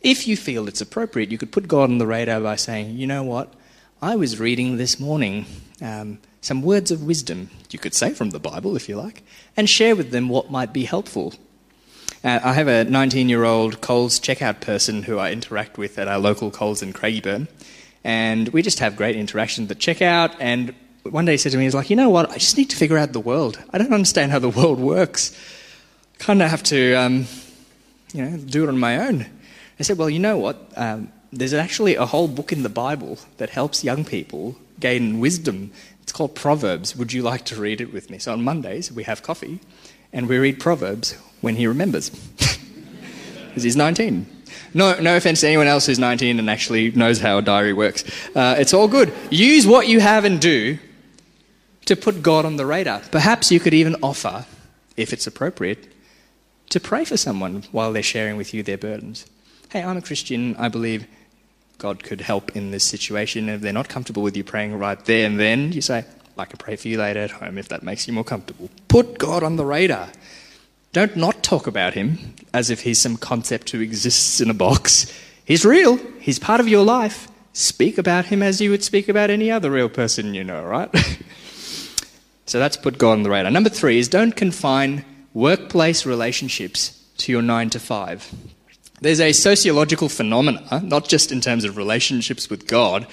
If 0.00 0.26
you 0.28 0.36
feel 0.36 0.68
it's 0.68 0.80
appropriate, 0.80 1.30
you 1.30 1.38
could 1.38 1.52
put 1.52 1.68
God 1.68 1.90
on 1.90 1.98
the 1.98 2.06
radar 2.06 2.40
by 2.40 2.56
saying, 2.56 2.96
you 2.96 3.06
know 3.06 3.22
what, 3.22 3.52
I 4.00 4.16
was 4.16 4.38
reading 4.38 4.76
this 4.76 5.00
morning 5.00 5.46
um, 5.80 6.18
some 6.40 6.62
words 6.62 6.90
of 6.90 7.02
wisdom, 7.02 7.50
you 7.70 7.78
could 7.78 7.94
say 7.94 8.12
from 8.12 8.30
the 8.30 8.38
Bible 8.38 8.76
if 8.76 8.88
you 8.88 8.96
like, 8.96 9.24
and 9.56 9.68
share 9.68 9.96
with 9.96 10.10
them 10.12 10.28
what 10.28 10.50
might 10.50 10.72
be 10.72 10.84
helpful. 10.84 11.34
Uh, 12.22 12.40
I 12.42 12.52
have 12.54 12.68
a 12.68 12.84
19 12.84 13.28
year 13.28 13.44
old 13.44 13.80
Coles 13.80 14.20
checkout 14.20 14.60
person 14.60 15.02
who 15.02 15.18
I 15.18 15.32
interact 15.32 15.76
with 15.76 15.98
at 15.98 16.08
our 16.08 16.18
local 16.18 16.50
Coles 16.50 16.82
in 16.82 16.92
Craigieburn, 16.92 17.48
and 18.04 18.48
we 18.50 18.62
just 18.62 18.78
have 18.78 18.96
great 18.96 19.16
interaction 19.16 19.64
at 19.64 19.68
the 19.68 19.74
checkout. 19.74 20.36
And 20.38 20.72
one 21.02 21.24
day 21.24 21.32
he 21.32 21.38
said 21.38 21.52
to 21.52 21.58
me, 21.58 21.64
he's 21.64 21.74
like, 21.74 21.90
you 21.90 21.96
know 21.96 22.10
what, 22.10 22.30
I 22.30 22.34
just 22.34 22.56
need 22.56 22.70
to 22.70 22.76
figure 22.76 22.96
out 22.96 23.12
the 23.12 23.20
world. 23.20 23.62
I 23.72 23.78
don't 23.78 23.92
understand 23.92 24.32
how 24.32 24.38
the 24.38 24.48
world 24.48 24.78
works. 24.78 25.36
I 26.14 26.22
kind 26.22 26.42
of 26.42 26.50
have 26.50 26.62
to, 26.64 26.94
um, 26.94 27.26
you 28.12 28.24
know, 28.24 28.36
do 28.36 28.64
it 28.64 28.68
on 28.68 28.78
my 28.78 28.98
own. 29.08 29.26
I 29.78 29.82
said, 29.82 29.98
well, 29.98 30.10
you 30.10 30.18
know 30.18 30.38
what? 30.38 30.72
Um, 30.76 31.12
there's 31.32 31.52
actually 31.52 31.96
a 31.96 32.06
whole 32.06 32.28
book 32.28 32.52
in 32.52 32.62
the 32.62 32.68
Bible 32.68 33.18
that 33.36 33.50
helps 33.50 33.84
young 33.84 34.04
people 34.04 34.56
gain 34.80 35.20
wisdom 35.20 35.72
it's 36.06 36.12
called 36.12 36.36
Proverbs. 36.36 36.94
Would 36.94 37.12
you 37.12 37.22
like 37.22 37.44
to 37.46 37.56
read 37.56 37.80
it 37.80 37.92
with 37.92 38.10
me? 38.10 38.20
So 38.20 38.32
on 38.32 38.44
Mondays, 38.44 38.92
we 38.92 39.02
have 39.02 39.24
coffee 39.24 39.58
and 40.12 40.28
we 40.28 40.38
read 40.38 40.60
Proverbs 40.60 41.16
when 41.40 41.56
he 41.56 41.66
remembers. 41.66 42.10
Because 43.48 43.64
he's 43.64 43.76
19. 43.76 44.26
No, 44.74 45.00
no 45.00 45.16
offense 45.16 45.40
to 45.40 45.46
anyone 45.46 45.66
else 45.66 45.86
who's 45.86 45.98
19 45.98 46.38
and 46.38 46.50
actually 46.50 46.90
knows 46.90 47.18
how 47.20 47.38
a 47.38 47.42
diary 47.42 47.72
works. 47.72 48.04
Uh, 48.36 48.54
it's 48.58 48.74
all 48.74 48.86
good. 48.86 49.10
Use 49.30 49.66
what 49.66 49.88
you 49.88 49.98
have 49.98 50.26
and 50.26 50.38
do 50.38 50.78
to 51.86 51.96
put 51.96 52.22
God 52.22 52.44
on 52.44 52.56
the 52.56 52.66
radar. 52.66 53.00
Perhaps 53.10 53.50
you 53.50 53.60
could 53.60 53.72
even 53.72 53.96
offer, 54.02 54.44
if 54.98 55.14
it's 55.14 55.26
appropriate, 55.26 55.90
to 56.68 56.78
pray 56.78 57.06
for 57.06 57.16
someone 57.16 57.64
while 57.72 57.94
they're 57.94 58.02
sharing 58.02 58.36
with 58.36 58.52
you 58.52 58.62
their 58.62 58.76
burdens. 58.76 59.24
Hey, 59.76 59.82
I'm 59.82 59.98
a 59.98 60.00
Christian. 60.00 60.56
I 60.56 60.70
believe 60.70 61.06
God 61.76 62.02
could 62.02 62.22
help 62.22 62.56
in 62.56 62.70
this 62.70 62.82
situation. 62.82 63.50
If 63.50 63.60
they're 63.60 63.74
not 63.74 63.90
comfortable 63.90 64.22
with 64.22 64.34
you 64.34 64.42
praying 64.42 64.78
right 64.78 65.04
there 65.04 65.26
and 65.26 65.38
then, 65.38 65.70
you 65.72 65.82
say, 65.82 66.06
I 66.38 66.46
can 66.46 66.56
pray 66.56 66.76
for 66.76 66.88
you 66.88 66.96
later 66.96 67.20
at 67.20 67.30
home 67.30 67.58
if 67.58 67.68
that 67.68 67.82
makes 67.82 68.08
you 68.08 68.14
more 68.14 68.24
comfortable. 68.24 68.70
Put 68.88 69.18
God 69.18 69.42
on 69.42 69.56
the 69.56 69.66
radar. 69.66 70.08
Don't 70.94 71.14
not 71.14 71.42
talk 71.42 71.66
about 71.66 71.92
him 71.92 72.16
as 72.54 72.70
if 72.70 72.80
he's 72.80 72.98
some 72.98 73.18
concept 73.18 73.68
who 73.68 73.82
exists 73.82 74.40
in 74.40 74.48
a 74.48 74.54
box. 74.54 75.12
He's 75.44 75.66
real, 75.66 75.98
he's 76.20 76.38
part 76.38 76.60
of 76.60 76.68
your 76.68 76.82
life. 76.82 77.28
Speak 77.52 77.98
about 77.98 78.24
him 78.24 78.42
as 78.42 78.62
you 78.62 78.70
would 78.70 78.82
speak 78.82 79.10
about 79.10 79.28
any 79.28 79.50
other 79.50 79.70
real 79.70 79.90
person 79.90 80.32
you 80.32 80.42
know, 80.42 80.64
right? 80.64 80.88
so 82.46 82.58
that's 82.58 82.78
put 82.78 82.96
God 82.96 83.12
on 83.12 83.24
the 83.24 83.30
radar. 83.30 83.50
Number 83.50 83.68
three 83.68 83.98
is 83.98 84.08
don't 84.08 84.34
confine 84.34 85.04
workplace 85.34 86.06
relationships 86.06 86.98
to 87.18 87.30
your 87.30 87.42
nine 87.42 87.68
to 87.68 87.78
five. 87.78 88.32
There's 89.00 89.20
a 89.20 89.32
sociological 89.32 90.08
phenomena, 90.08 90.80
not 90.82 91.08
just 91.08 91.30
in 91.30 91.40
terms 91.40 91.64
of 91.64 91.76
relationships 91.76 92.48
with 92.48 92.66
God, 92.66 93.06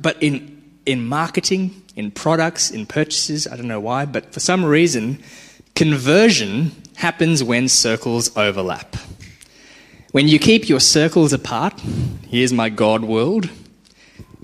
but 0.00 0.22
in, 0.22 0.62
in 0.86 1.06
marketing, 1.06 1.82
in 1.94 2.10
products, 2.10 2.70
in 2.70 2.86
purchases. 2.86 3.46
I 3.46 3.56
don't 3.56 3.68
know 3.68 3.80
why, 3.80 4.06
but 4.06 4.32
for 4.32 4.40
some 4.40 4.64
reason, 4.64 5.22
conversion 5.74 6.72
happens 6.96 7.44
when 7.44 7.68
circles 7.68 8.34
overlap. 8.36 8.96
When 10.12 10.26
you 10.26 10.38
keep 10.38 10.70
your 10.70 10.80
circles 10.80 11.34
apart, 11.34 11.78
here's 12.28 12.52
my 12.52 12.70
God 12.70 13.04
world, 13.04 13.50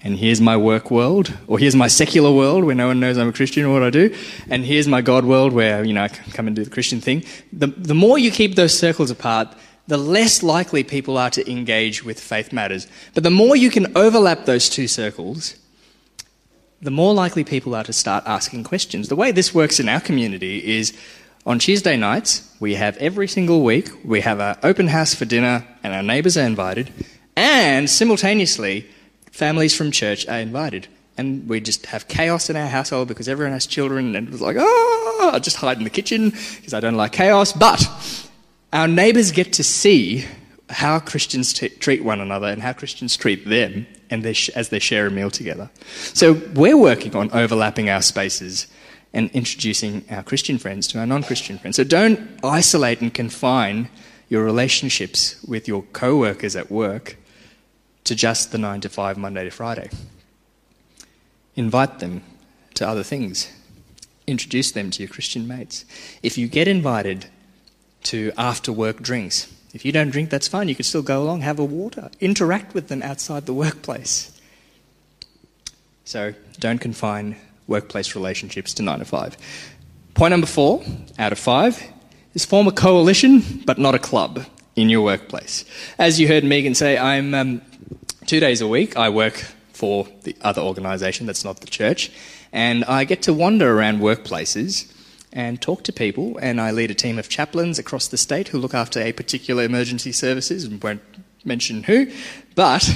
and 0.02 0.18
here's 0.18 0.42
my 0.42 0.58
work 0.58 0.90
world, 0.90 1.32
or 1.46 1.58
here's 1.58 1.74
my 1.74 1.88
secular 1.88 2.30
world 2.30 2.64
where 2.64 2.74
no 2.74 2.88
one 2.88 3.00
knows 3.00 3.16
I'm 3.16 3.30
a 3.30 3.32
Christian 3.32 3.64
or 3.64 3.72
what 3.72 3.82
I 3.82 3.88
do, 3.88 4.14
and 4.50 4.62
here's 4.62 4.86
my 4.86 5.00
God 5.00 5.24
world 5.24 5.54
where, 5.54 5.82
you 5.82 5.94
know, 5.94 6.02
I 6.02 6.08
come 6.08 6.46
and 6.46 6.54
do 6.54 6.62
the 6.62 6.70
Christian 6.70 7.00
thing. 7.00 7.24
The, 7.50 7.68
the 7.68 7.94
more 7.94 8.18
you 8.18 8.30
keep 8.30 8.56
those 8.56 8.78
circles 8.78 9.10
apart, 9.10 9.56
the 9.86 9.98
less 9.98 10.42
likely 10.42 10.82
people 10.82 11.18
are 11.18 11.30
to 11.30 11.50
engage 11.50 12.04
with 12.04 12.18
faith 12.18 12.52
matters. 12.52 12.86
But 13.12 13.22
the 13.22 13.30
more 13.30 13.56
you 13.56 13.70
can 13.70 13.96
overlap 13.96 14.44
those 14.44 14.68
two 14.68 14.88
circles, 14.88 15.56
the 16.80 16.90
more 16.90 17.14
likely 17.14 17.44
people 17.44 17.74
are 17.74 17.84
to 17.84 17.92
start 17.92 18.24
asking 18.26 18.64
questions. 18.64 19.08
The 19.08 19.16
way 19.16 19.32
this 19.32 19.54
works 19.54 19.80
in 19.80 19.88
our 19.88 20.00
community 20.00 20.76
is 20.76 20.92
on 21.46 21.58
Tuesday 21.58 21.96
nights, 21.96 22.50
we 22.58 22.74
have 22.74 22.96
every 22.96 23.28
single 23.28 23.62
week, 23.62 23.90
we 24.02 24.22
have 24.22 24.40
an 24.40 24.56
open 24.62 24.88
house 24.88 25.14
for 25.14 25.26
dinner, 25.26 25.66
and 25.82 25.92
our 25.92 26.02
neighbours 26.02 26.38
are 26.38 26.46
invited, 26.46 26.90
and 27.36 27.88
simultaneously, 27.90 28.86
families 29.30 29.76
from 29.76 29.90
church 29.90 30.26
are 30.26 30.38
invited. 30.38 30.88
And 31.18 31.46
we 31.48 31.60
just 31.60 31.86
have 31.86 32.08
chaos 32.08 32.48
in 32.48 32.56
our 32.56 32.66
household 32.66 33.08
because 33.08 33.28
everyone 33.28 33.52
has 33.52 33.66
children, 33.66 34.16
and 34.16 34.28
it's 34.28 34.40
like, 34.40 34.56
ah, 34.56 34.62
oh, 34.62 35.30
I 35.34 35.38
just 35.38 35.56
hide 35.56 35.76
in 35.76 35.84
the 35.84 35.90
kitchen 35.90 36.30
because 36.30 36.72
I 36.72 36.80
don't 36.80 36.96
like 36.96 37.12
chaos. 37.12 37.52
But 37.52 37.86
our 38.74 38.88
neighbours 38.88 39.30
get 39.30 39.52
to 39.54 39.62
see 39.62 40.26
how 40.68 40.98
Christians 40.98 41.52
t- 41.52 41.68
treat 41.68 42.02
one 42.02 42.20
another 42.20 42.48
and 42.48 42.60
how 42.60 42.72
Christians 42.72 43.16
treat 43.16 43.48
them 43.48 43.86
and 44.10 44.24
they 44.24 44.32
sh- 44.32 44.48
as 44.50 44.70
they 44.70 44.80
share 44.80 45.06
a 45.06 45.10
meal 45.10 45.30
together. 45.30 45.70
So 46.12 46.32
we're 46.54 46.76
working 46.76 47.14
on 47.14 47.30
overlapping 47.30 47.88
our 47.88 48.02
spaces 48.02 48.66
and 49.12 49.30
introducing 49.30 50.04
our 50.10 50.24
Christian 50.24 50.58
friends 50.58 50.88
to 50.88 50.98
our 50.98 51.06
non 51.06 51.22
Christian 51.22 51.56
friends. 51.56 51.76
So 51.76 51.84
don't 51.84 52.20
isolate 52.42 53.00
and 53.00 53.14
confine 53.14 53.88
your 54.28 54.44
relationships 54.44 55.42
with 55.46 55.68
your 55.68 55.82
co 55.92 56.16
workers 56.16 56.56
at 56.56 56.70
work 56.70 57.16
to 58.02 58.16
just 58.16 58.50
the 58.50 58.58
9 58.58 58.80
to 58.80 58.88
5, 58.88 59.16
Monday 59.16 59.44
to 59.44 59.50
Friday. 59.50 59.88
Invite 61.54 62.00
them 62.00 62.22
to 62.74 62.86
other 62.86 63.04
things. 63.04 63.52
Introduce 64.26 64.72
them 64.72 64.90
to 64.90 65.02
your 65.02 65.08
Christian 65.08 65.46
mates. 65.46 65.84
If 66.22 66.36
you 66.36 66.48
get 66.48 66.66
invited 66.66 67.26
to 68.04 68.32
after 68.36 68.72
work 68.72 69.00
drinks. 69.00 69.52
If 69.72 69.84
you 69.84 69.92
don't 69.92 70.10
drink, 70.10 70.30
that's 70.30 70.46
fine. 70.46 70.68
You 70.68 70.74
can 70.74 70.84
still 70.84 71.02
go 71.02 71.22
along, 71.22 71.40
have 71.40 71.58
a 71.58 71.64
water, 71.64 72.10
interact 72.20 72.74
with 72.74 72.88
them 72.88 73.02
outside 73.02 73.46
the 73.46 73.54
workplace. 73.64 74.30
So 76.04 76.34
don't 76.60 76.78
confine 76.78 77.36
workplace 77.66 78.14
relationships 78.14 78.74
to 78.74 78.82
nine 78.82 79.00
to 79.00 79.04
five. 79.04 79.36
Point 80.14 80.30
number 80.30 80.46
four 80.46 80.84
out 81.18 81.32
of 81.32 81.38
five 81.38 81.82
is 82.34 82.44
form 82.44 82.68
a 82.68 82.72
coalition, 82.72 83.62
but 83.64 83.78
not 83.78 83.94
a 83.94 83.98
club 83.98 84.46
in 84.76 84.88
your 84.90 85.02
workplace. 85.02 85.64
As 85.98 86.20
you 86.20 86.28
heard 86.28 86.44
Megan 86.44 86.74
say, 86.74 86.98
I'm 86.98 87.34
um, 87.34 87.62
two 88.26 88.40
days 88.40 88.60
a 88.60 88.68
week. 88.68 88.96
I 88.96 89.08
work 89.08 89.44
for 89.72 90.06
the 90.22 90.36
other 90.40 90.62
organisation 90.62 91.26
that's 91.26 91.44
not 91.44 91.60
the 91.60 91.66
church, 91.66 92.10
and 92.52 92.84
I 92.84 93.04
get 93.04 93.22
to 93.22 93.34
wander 93.34 93.76
around 93.76 94.00
workplaces 94.00 94.92
and 95.34 95.60
talk 95.60 95.82
to 95.82 95.92
people. 95.92 96.38
And 96.38 96.60
I 96.60 96.70
lead 96.70 96.90
a 96.90 96.94
team 96.94 97.18
of 97.18 97.28
chaplains 97.28 97.78
across 97.78 98.08
the 98.08 98.16
state 98.16 98.48
who 98.48 98.58
look 98.58 98.72
after 98.72 99.00
a 99.00 99.12
particular 99.12 99.64
emergency 99.64 100.12
services 100.12 100.64
and 100.64 100.82
won't 100.82 101.02
mention 101.44 101.82
who. 101.82 102.10
But 102.54 102.88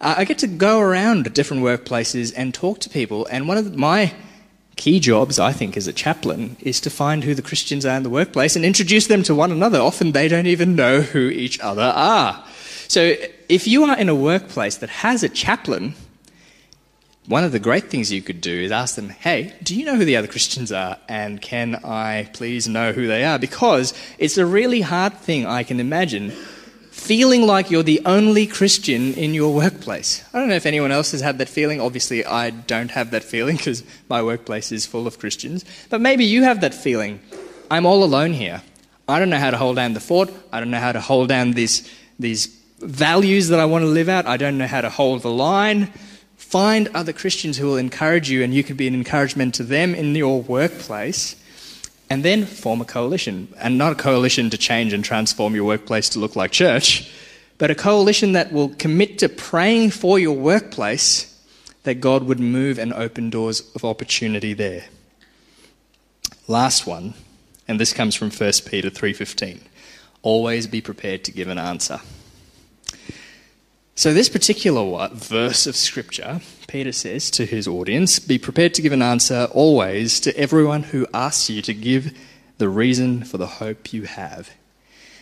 uh, 0.00 0.16
I 0.18 0.24
get 0.24 0.38
to 0.38 0.46
go 0.46 0.80
around 0.80 1.32
different 1.32 1.62
workplaces 1.62 2.34
and 2.36 2.52
talk 2.52 2.80
to 2.80 2.90
people. 2.90 3.26
And 3.30 3.48
one 3.48 3.56
of 3.56 3.76
my 3.76 4.12
key 4.76 5.00
jobs, 5.00 5.38
I 5.38 5.52
think, 5.52 5.76
as 5.76 5.86
a 5.86 5.92
chaplain, 5.92 6.56
is 6.60 6.80
to 6.80 6.90
find 6.90 7.24
who 7.24 7.34
the 7.34 7.42
Christians 7.42 7.86
are 7.86 7.96
in 7.96 8.02
the 8.02 8.10
workplace 8.10 8.56
and 8.56 8.64
introduce 8.64 9.06
them 9.06 9.22
to 9.24 9.34
one 9.34 9.52
another. 9.52 9.78
Often 9.78 10.12
they 10.12 10.28
don't 10.28 10.46
even 10.46 10.76
know 10.76 11.00
who 11.00 11.28
each 11.28 11.58
other 11.60 11.82
are. 11.94 12.44
So 12.88 13.14
if 13.48 13.68
you 13.68 13.84
are 13.84 13.98
in 13.98 14.08
a 14.08 14.14
workplace 14.14 14.76
that 14.76 14.90
has 14.90 15.22
a 15.22 15.28
chaplain, 15.28 15.94
one 17.28 17.44
of 17.44 17.52
the 17.52 17.58
great 17.58 17.90
things 17.90 18.10
you 18.10 18.22
could 18.22 18.40
do 18.40 18.62
is 18.62 18.72
ask 18.72 18.96
them, 18.96 19.10
hey, 19.10 19.52
do 19.62 19.78
you 19.78 19.84
know 19.84 19.96
who 19.96 20.06
the 20.06 20.16
other 20.16 20.26
Christians 20.26 20.72
are? 20.72 20.96
And 21.08 21.40
can 21.42 21.76
I 21.84 22.30
please 22.32 22.66
know 22.66 22.92
who 22.92 23.06
they 23.06 23.22
are? 23.22 23.38
Because 23.38 23.92
it's 24.16 24.38
a 24.38 24.46
really 24.46 24.80
hard 24.80 25.12
thing, 25.18 25.44
I 25.44 25.62
can 25.62 25.78
imagine, 25.78 26.30
feeling 26.90 27.42
like 27.42 27.70
you're 27.70 27.82
the 27.82 28.00
only 28.06 28.46
Christian 28.46 29.12
in 29.12 29.34
your 29.34 29.54
workplace. 29.54 30.24
I 30.32 30.38
don't 30.38 30.48
know 30.48 30.54
if 30.54 30.64
anyone 30.64 30.90
else 30.90 31.12
has 31.12 31.20
had 31.20 31.36
that 31.38 31.50
feeling. 31.50 31.82
Obviously, 31.82 32.24
I 32.24 32.48
don't 32.48 32.90
have 32.92 33.10
that 33.10 33.24
feeling 33.24 33.58
because 33.58 33.84
my 34.08 34.22
workplace 34.22 34.72
is 34.72 34.86
full 34.86 35.06
of 35.06 35.18
Christians. 35.18 35.66
But 35.90 36.00
maybe 36.00 36.24
you 36.24 36.44
have 36.44 36.62
that 36.62 36.74
feeling. 36.74 37.20
I'm 37.70 37.84
all 37.84 38.04
alone 38.04 38.32
here. 38.32 38.62
I 39.06 39.18
don't 39.18 39.28
know 39.28 39.38
how 39.38 39.50
to 39.50 39.58
hold 39.58 39.76
down 39.76 39.92
the 39.92 40.00
fort. 40.00 40.30
I 40.50 40.60
don't 40.60 40.70
know 40.70 40.80
how 40.80 40.92
to 40.92 41.00
hold 41.00 41.28
down 41.28 41.52
these, 41.52 41.88
these 42.18 42.46
values 42.78 43.48
that 43.48 43.60
I 43.60 43.66
want 43.66 43.82
to 43.82 43.88
live 43.88 44.08
out. 44.08 44.24
I 44.24 44.38
don't 44.38 44.56
know 44.56 44.66
how 44.66 44.80
to 44.80 44.88
hold 44.88 45.20
the 45.20 45.30
line. 45.30 45.92
Find 46.48 46.88
other 46.94 47.12
Christians 47.12 47.58
who 47.58 47.66
will 47.66 47.76
encourage 47.76 48.30
you, 48.30 48.42
and 48.42 48.54
you 48.54 48.64
can 48.64 48.74
be 48.74 48.88
an 48.88 48.94
encouragement 48.94 49.54
to 49.56 49.62
them 49.62 49.94
in 49.94 50.14
your 50.14 50.40
workplace. 50.40 51.36
And 52.08 52.24
then 52.24 52.46
form 52.46 52.80
a 52.80 52.86
coalition. 52.86 53.48
And 53.58 53.76
not 53.76 53.92
a 53.92 53.94
coalition 53.94 54.48
to 54.48 54.56
change 54.56 54.94
and 54.94 55.04
transform 55.04 55.54
your 55.54 55.66
workplace 55.66 56.08
to 56.10 56.18
look 56.18 56.36
like 56.36 56.50
church, 56.50 57.12
but 57.58 57.70
a 57.70 57.74
coalition 57.74 58.32
that 58.32 58.50
will 58.50 58.70
commit 58.70 59.18
to 59.18 59.28
praying 59.28 59.90
for 59.90 60.18
your 60.18 60.34
workplace 60.38 61.38
that 61.82 61.96
God 61.96 62.22
would 62.22 62.40
move 62.40 62.78
and 62.78 62.94
open 62.94 63.28
doors 63.28 63.70
of 63.74 63.84
opportunity 63.84 64.54
there. 64.54 64.86
Last 66.46 66.86
one, 66.86 67.12
and 67.68 67.78
this 67.78 67.92
comes 67.92 68.14
from 68.14 68.30
1 68.30 68.64
Peter 68.64 68.88
3:15. 68.88 69.60
Always 70.22 70.66
be 70.66 70.80
prepared 70.80 71.24
to 71.24 71.30
give 71.30 71.48
an 71.48 71.58
answer. 71.58 72.00
So, 73.98 74.14
this 74.14 74.28
particular 74.28 75.08
verse 75.12 75.66
of 75.66 75.74
Scripture, 75.74 76.40
Peter 76.68 76.92
says 76.92 77.32
to 77.32 77.44
his 77.44 77.66
audience, 77.66 78.20
Be 78.20 78.38
prepared 78.38 78.72
to 78.74 78.82
give 78.82 78.92
an 78.92 79.02
answer 79.02 79.48
always 79.50 80.20
to 80.20 80.36
everyone 80.36 80.84
who 80.84 81.08
asks 81.12 81.50
you 81.50 81.62
to 81.62 81.74
give 81.74 82.16
the 82.58 82.68
reason 82.68 83.24
for 83.24 83.38
the 83.38 83.48
hope 83.48 83.92
you 83.92 84.04
have. 84.04 84.50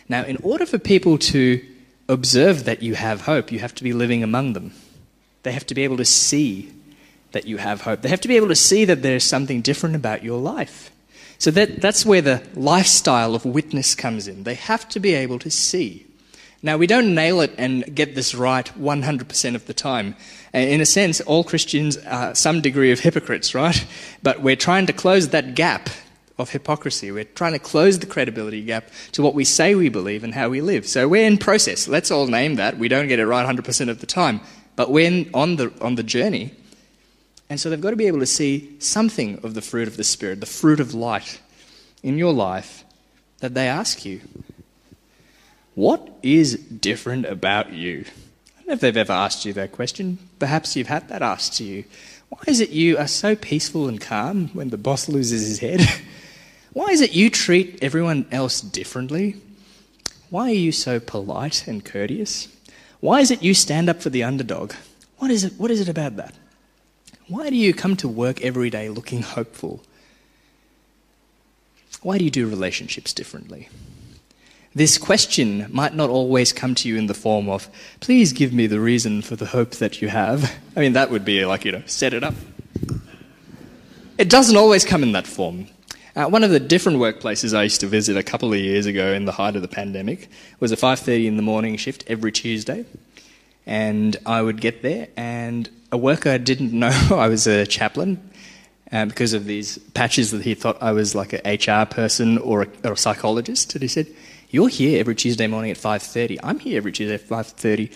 Now, 0.07 0.21
in 0.25 0.37
order 0.43 0.67
for 0.67 0.77
people 0.77 1.17
to 1.17 1.65
observe 2.07 2.65
that 2.65 2.83
you 2.83 2.93
have 2.93 3.21
hope, 3.21 3.51
you 3.51 3.57
have 3.57 3.73
to 3.73 3.83
be 3.83 3.93
living 3.93 4.21
among 4.21 4.53
them. 4.53 4.73
They 5.41 5.53
have 5.53 5.65
to 5.65 5.73
be 5.73 5.83
able 5.83 5.97
to 5.97 6.05
see 6.05 6.71
that 7.31 7.47
you 7.47 7.57
have 7.57 7.81
hope. 7.81 8.03
They 8.03 8.09
have 8.09 8.21
to 8.21 8.27
be 8.27 8.35
able 8.35 8.49
to 8.49 8.55
see 8.55 8.85
that 8.85 9.01
there's 9.01 9.23
something 9.23 9.61
different 9.61 9.95
about 9.95 10.23
your 10.23 10.39
life. 10.39 10.91
So 11.39 11.49
that, 11.49 11.81
that's 11.81 12.05
where 12.05 12.21
the 12.21 12.43
lifestyle 12.53 13.33
of 13.33 13.43
witness 13.43 13.95
comes 13.95 14.27
in. 14.27 14.43
They 14.43 14.53
have 14.53 14.87
to 14.89 14.99
be 14.99 15.15
able 15.15 15.39
to 15.39 15.49
see. 15.49 16.06
Now, 16.63 16.77
we 16.77 16.87
don't 16.87 17.13
nail 17.13 17.41
it 17.41 17.53
and 17.57 17.95
get 17.95 18.15
this 18.15 18.33
right 18.33 18.65
100% 18.79 19.55
of 19.55 19.67
the 19.67 19.73
time. 19.73 20.15
Uh, 20.53 20.57
in 20.57 20.81
a 20.81 20.85
sense, 20.85 21.21
all 21.21 21.43
Christians 21.43 21.97
are 21.97 22.33
some 22.33 22.61
degree 22.61 22.91
of 22.91 22.99
hypocrites, 22.99 23.53
right? 23.53 23.85
But 24.23 24.41
we're 24.41 24.55
trying 24.55 24.87
to 24.87 24.93
close 24.93 25.29
that 25.29 25.53
gap 25.53 25.89
of 26.39 26.49
hypocrisy. 26.49 27.11
We're 27.11 27.25
trying 27.25 27.53
to 27.53 27.59
close 27.59 27.99
the 27.99 28.05
credibility 28.07 28.63
gap 28.63 28.89
to 29.13 29.21
what 29.21 29.35
we 29.35 29.43
say 29.43 29.75
we 29.75 29.89
believe 29.89 30.23
and 30.23 30.33
how 30.33 30.49
we 30.49 30.61
live. 30.61 30.87
So 30.87 31.07
we're 31.07 31.27
in 31.27 31.37
process. 31.37 31.87
Let's 31.87 32.09
all 32.09 32.27
name 32.27 32.55
that. 32.55 32.77
We 32.77 32.87
don't 32.87 33.07
get 33.07 33.19
it 33.19 33.27
right 33.27 33.45
100% 33.45 33.89
of 33.89 33.99
the 33.99 34.07
time. 34.07 34.41
But 34.75 34.91
we're 34.91 35.25
on 35.33 35.55
the, 35.57 35.71
on 35.81 35.95
the 35.95 36.03
journey. 36.03 36.53
And 37.49 37.59
so 37.59 37.69
they've 37.69 37.81
got 37.81 37.91
to 37.91 37.95
be 37.95 38.07
able 38.07 38.19
to 38.19 38.25
see 38.25 38.75
something 38.79 39.39
of 39.43 39.53
the 39.53 39.61
fruit 39.61 39.87
of 39.87 39.97
the 39.97 40.03
Spirit, 40.03 40.39
the 40.39 40.45
fruit 40.47 40.79
of 40.79 40.93
light 40.93 41.39
in 42.03 42.17
your 42.17 42.33
life 42.33 42.83
that 43.39 43.53
they 43.53 43.67
ask 43.67 44.05
you 44.05 44.21
What 45.77 46.09
is 46.23 46.55
different 46.55 47.27
about 47.27 47.71
you? 47.71 48.03
I 48.07 48.57
don't 48.57 48.67
know 48.67 48.73
if 48.73 48.79
they've 48.79 48.97
ever 48.97 49.13
asked 49.13 49.45
you 49.45 49.53
that 49.53 49.73
question. 49.73 50.17
Perhaps 50.39 50.75
you've 50.75 50.87
had 50.87 51.07
that 51.09 51.21
asked 51.21 51.53
to 51.57 51.63
you. 51.63 51.83
Why 52.29 52.39
is 52.47 52.61
it 52.61 52.71
you 52.71 52.97
are 52.97 53.07
so 53.07 53.35
peaceful 53.35 53.87
and 53.87 54.01
calm 54.01 54.47
when 54.55 54.71
the 54.71 54.77
boss 54.79 55.07
loses 55.07 55.47
his 55.47 55.59
head? 55.59 55.87
Why 56.73 56.87
is 56.87 57.01
it 57.01 57.13
you 57.13 57.29
treat 57.29 57.77
everyone 57.83 58.25
else 58.31 58.59
differently? 58.59 59.35
Why 60.31 60.49
are 60.49 60.61
you 60.65 60.71
so 60.71 60.99
polite 60.99 61.67
and 61.67 61.85
courteous? 61.85 62.47
Why 62.99 63.19
is 63.19 63.29
it 63.29 63.43
you 63.43 63.53
stand 63.53 63.87
up 63.87 64.01
for 64.01 64.09
the 64.09 64.23
underdog? 64.23 64.73
What 65.19 65.29
is 65.29 65.43
it, 65.43 65.53
what 65.59 65.69
is 65.69 65.79
it 65.79 65.87
about 65.87 66.15
that? 66.15 66.33
Why 67.27 67.51
do 67.51 67.55
you 67.55 67.71
come 67.71 67.95
to 67.97 68.07
work 68.07 68.41
every 68.41 68.71
day 68.71 68.89
looking 68.89 69.21
hopeful? 69.21 69.83
Why 72.01 72.17
do 72.17 72.25
you 72.25 72.31
do 72.31 72.49
relationships 72.49 73.13
differently? 73.13 73.69
This 74.77 74.99
question 74.99 75.65
might 75.71 75.95
not 75.95 76.11
always 76.11 76.53
come 76.53 76.75
to 76.75 76.87
you 76.87 76.97
in 76.97 77.07
the 77.07 77.15
form 77.15 77.49
of, 77.49 77.67
please 77.99 78.31
give 78.31 78.53
me 78.53 78.67
the 78.67 78.79
reason 78.79 79.23
for 79.23 79.35
the 79.35 79.47
hope 79.47 79.71
that 79.77 80.03
you 80.03 80.07
have. 80.09 80.53
I 80.75 80.81
mean, 80.81 80.93
that 80.93 81.09
would 81.09 81.25
be 81.25 81.43
like, 81.45 81.65
you 81.65 81.71
know, 81.71 81.81
set 81.87 82.13
it 82.13 82.23
up. 82.23 82.35
It 84.19 84.29
doesn't 84.29 84.55
always 84.55 84.85
come 84.85 85.01
in 85.01 85.13
that 85.13 85.25
form. 85.25 85.65
Uh, 86.15 86.25
one 86.25 86.43
of 86.43 86.51
the 86.51 86.59
different 86.59 86.99
workplaces 86.99 87.57
I 87.57 87.63
used 87.63 87.79
to 87.81 87.87
visit 87.87 88.17
a 88.17 88.21
couple 88.21 88.53
of 88.53 88.59
years 88.59 88.85
ago 88.85 89.13
in 89.13 89.25
the 89.25 89.31
height 89.31 89.55
of 89.55 89.63
the 89.63 89.67
pandemic 89.67 90.29
was 90.59 90.71
a 90.71 90.77
5.30 90.77 91.25
in 91.25 91.37
the 91.37 91.41
morning 91.41 91.75
shift 91.75 92.03
every 92.05 92.31
Tuesday. 92.31 92.85
And 93.65 94.15
I 94.27 94.43
would 94.43 94.61
get 94.61 94.83
there, 94.83 95.07
and 95.17 95.67
a 95.91 95.97
worker 95.97 96.37
didn't 96.37 96.71
know 96.71 96.91
I 97.09 97.29
was 97.29 97.47
a 97.47 97.65
chaplain 97.65 98.29
uh, 98.91 99.05
because 99.05 99.33
of 99.33 99.45
these 99.45 99.79
patches 99.95 100.29
that 100.29 100.43
he 100.43 100.53
thought 100.53 100.77
I 100.83 100.91
was 100.91 101.15
like 101.15 101.33
an 101.33 101.41
HR 101.43 101.87
person 101.87 102.37
or 102.37 102.61
a, 102.61 102.67
or 102.83 102.91
a 102.91 102.97
psychologist. 102.97 103.73
And 103.73 103.81
he 103.81 103.87
said, 103.87 104.05
you're 104.49 104.69
here 104.69 104.99
every 104.99 105.15
Tuesday 105.15 105.47
morning 105.47 105.71
at 105.71 105.77
5.30. 105.77 106.39
I'm 106.43 106.59
here 106.59 106.77
every 106.77 106.91
Tuesday 106.91 107.15
at 107.15 107.27
5.30. 107.27 107.93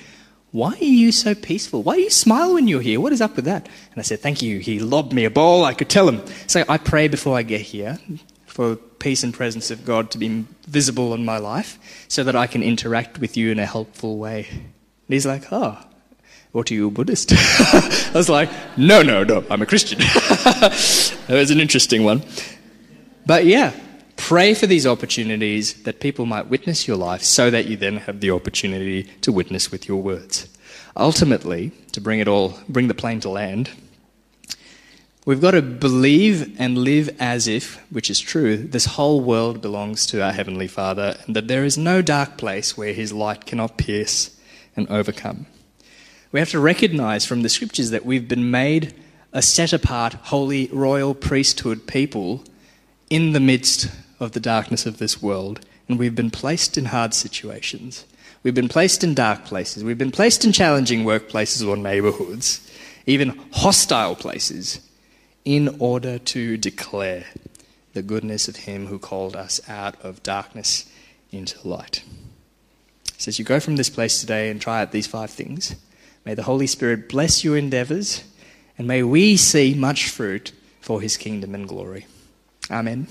Why 0.51 0.73
are 0.73 0.83
you 0.83 1.11
so 1.13 1.33
peaceful? 1.33 1.81
Why 1.81 1.95
do 1.95 2.01
you 2.01 2.09
smile 2.09 2.55
when 2.55 2.67
you're 2.67 2.81
here? 2.81 2.99
What 2.99 3.13
is 3.13 3.21
up 3.21 3.37
with 3.37 3.45
that? 3.45 3.67
And 3.91 3.99
I 3.99 4.01
said, 4.01 4.19
thank 4.19 4.41
you. 4.41 4.59
He 4.59 4.79
lobbed 4.79 5.13
me 5.13 5.23
a 5.23 5.29
ball. 5.29 5.63
I 5.63 5.73
could 5.73 5.89
tell 5.89 6.09
him. 6.09 6.21
So 6.47 6.65
I 6.67 6.77
pray 6.77 7.07
before 7.07 7.37
I 7.37 7.43
get 7.43 7.61
here 7.61 7.97
for 8.47 8.75
peace 8.75 9.23
and 9.23 9.33
presence 9.33 9.71
of 9.71 9.85
God 9.85 10.11
to 10.11 10.17
be 10.17 10.45
visible 10.67 11.13
in 11.13 11.23
my 11.23 11.37
life 11.37 11.79
so 12.09 12.23
that 12.25 12.35
I 12.35 12.47
can 12.47 12.63
interact 12.63 13.19
with 13.19 13.37
you 13.37 13.49
in 13.49 13.59
a 13.59 13.65
helpful 13.65 14.17
way. 14.17 14.47
And 14.49 14.67
he's 15.07 15.25
like, 15.25 15.51
oh, 15.53 15.77
what 16.51 16.69
are 16.69 16.73
you, 16.73 16.89
a 16.89 16.91
Buddhist? 16.91 17.31
I 17.35 18.11
was 18.13 18.27
like, 18.27 18.49
no, 18.77 19.01
no, 19.01 19.23
no, 19.23 19.45
I'm 19.49 19.61
a 19.61 19.65
Christian. 19.65 19.99
it 20.01 21.29
was 21.29 21.49
an 21.49 21.61
interesting 21.61 22.03
one. 22.03 22.23
But 23.25 23.45
yeah, 23.45 23.71
Pray 24.21 24.53
for 24.53 24.65
these 24.65 24.87
opportunities 24.87 25.73
that 25.83 25.99
people 25.99 26.25
might 26.25 26.47
witness 26.47 26.87
your 26.87 26.95
life 26.95 27.21
so 27.21 27.49
that 27.49 27.65
you 27.65 27.75
then 27.75 27.97
have 27.97 28.21
the 28.21 28.31
opportunity 28.31 29.03
to 29.19 29.31
witness 29.31 29.71
with 29.71 29.89
your 29.89 30.01
words. 30.01 30.47
Ultimately, 30.95 31.71
to 31.91 31.99
bring 31.99 32.19
it 32.19 32.29
all, 32.29 32.57
bring 32.69 32.87
the 32.87 32.93
plane 32.93 33.19
to 33.21 33.29
land, 33.29 33.71
we've 35.25 35.41
got 35.41 35.51
to 35.51 35.61
believe 35.61 36.57
and 36.61 36.77
live 36.77 37.13
as 37.19 37.47
if, 37.47 37.83
which 37.91 38.09
is 38.09 38.21
true, 38.21 38.55
this 38.55 38.85
whole 38.85 39.19
world 39.19 39.59
belongs 39.59 40.05
to 40.05 40.23
our 40.23 40.31
Heavenly 40.31 40.67
Father 40.67 41.17
and 41.25 41.35
that 41.35 41.49
there 41.49 41.65
is 41.65 41.77
no 41.77 42.01
dark 42.01 42.37
place 42.37 42.77
where 42.77 42.93
His 42.93 43.11
light 43.11 43.45
cannot 43.45 43.77
pierce 43.77 44.39
and 44.77 44.87
overcome. 44.89 45.47
We 46.31 46.39
have 46.39 46.51
to 46.51 46.59
recognize 46.59 47.25
from 47.25 47.41
the 47.41 47.49
scriptures 47.49 47.89
that 47.89 48.05
we've 48.05 48.29
been 48.29 48.49
made 48.49 48.93
a 49.33 49.41
set 49.41 49.73
apart, 49.73 50.13
holy, 50.13 50.67
royal 50.71 51.15
priesthood 51.15 51.85
people 51.87 52.45
in 53.09 53.33
the 53.33 53.41
midst 53.41 53.89
of 54.21 54.33
the 54.33 54.39
darkness 54.39 54.85
of 54.85 54.99
this 54.99 55.21
world, 55.21 55.65
and 55.87 55.97
we've 55.97 56.15
been 56.15 56.31
placed 56.31 56.77
in 56.77 56.85
hard 56.85 57.13
situations. 57.13 58.05
We've 58.43 58.55
been 58.55 58.69
placed 58.69 59.03
in 59.03 59.13
dark 59.13 59.45
places. 59.45 59.83
We've 59.83 59.97
been 59.97 60.11
placed 60.11 60.45
in 60.45 60.51
challenging 60.51 61.03
workplaces 61.03 61.67
or 61.67 61.75
neighborhoods, 61.75 62.71
even 63.05 63.39
hostile 63.51 64.15
places, 64.15 64.79
in 65.43 65.75
order 65.79 66.19
to 66.19 66.55
declare 66.57 67.25
the 67.93 68.01
goodness 68.01 68.47
of 68.47 68.55
Him 68.57 68.87
who 68.87 68.99
called 68.99 69.35
us 69.35 69.59
out 69.67 69.99
of 70.03 70.23
darkness 70.23 70.89
into 71.31 71.67
light. 71.67 72.03
So, 73.17 73.29
as 73.29 73.37
you 73.37 73.45
go 73.45 73.59
from 73.59 73.75
this 73.75 73.89
place 73.89 74.19
today 74.19 74.49
and 74.49 74.61
try 74.61 74.81
out 74.81 74.91
these 74.91 75.07
five 75.07 75.29
things, 75.29 75.75
may 76.25 76.33
the 76.33 76.43
Holy 76.43 76.67
Spirit 76.67 77.09
bless 77.09 77.43
your 77.43 77.57
endeavors, 77.57 78.23
and 78.77 78.87
may 78.87 79.03
we 79.03 79.35
see 79.35 79.73
much 79.73 80.09
fruit 80.09 80.51
for 80.79 81.01
His 81.01 81.17
kingdom 81.17 81.53
and 81.53 81.67
glory. 81.67 82.05
Amen. 82.69 83.07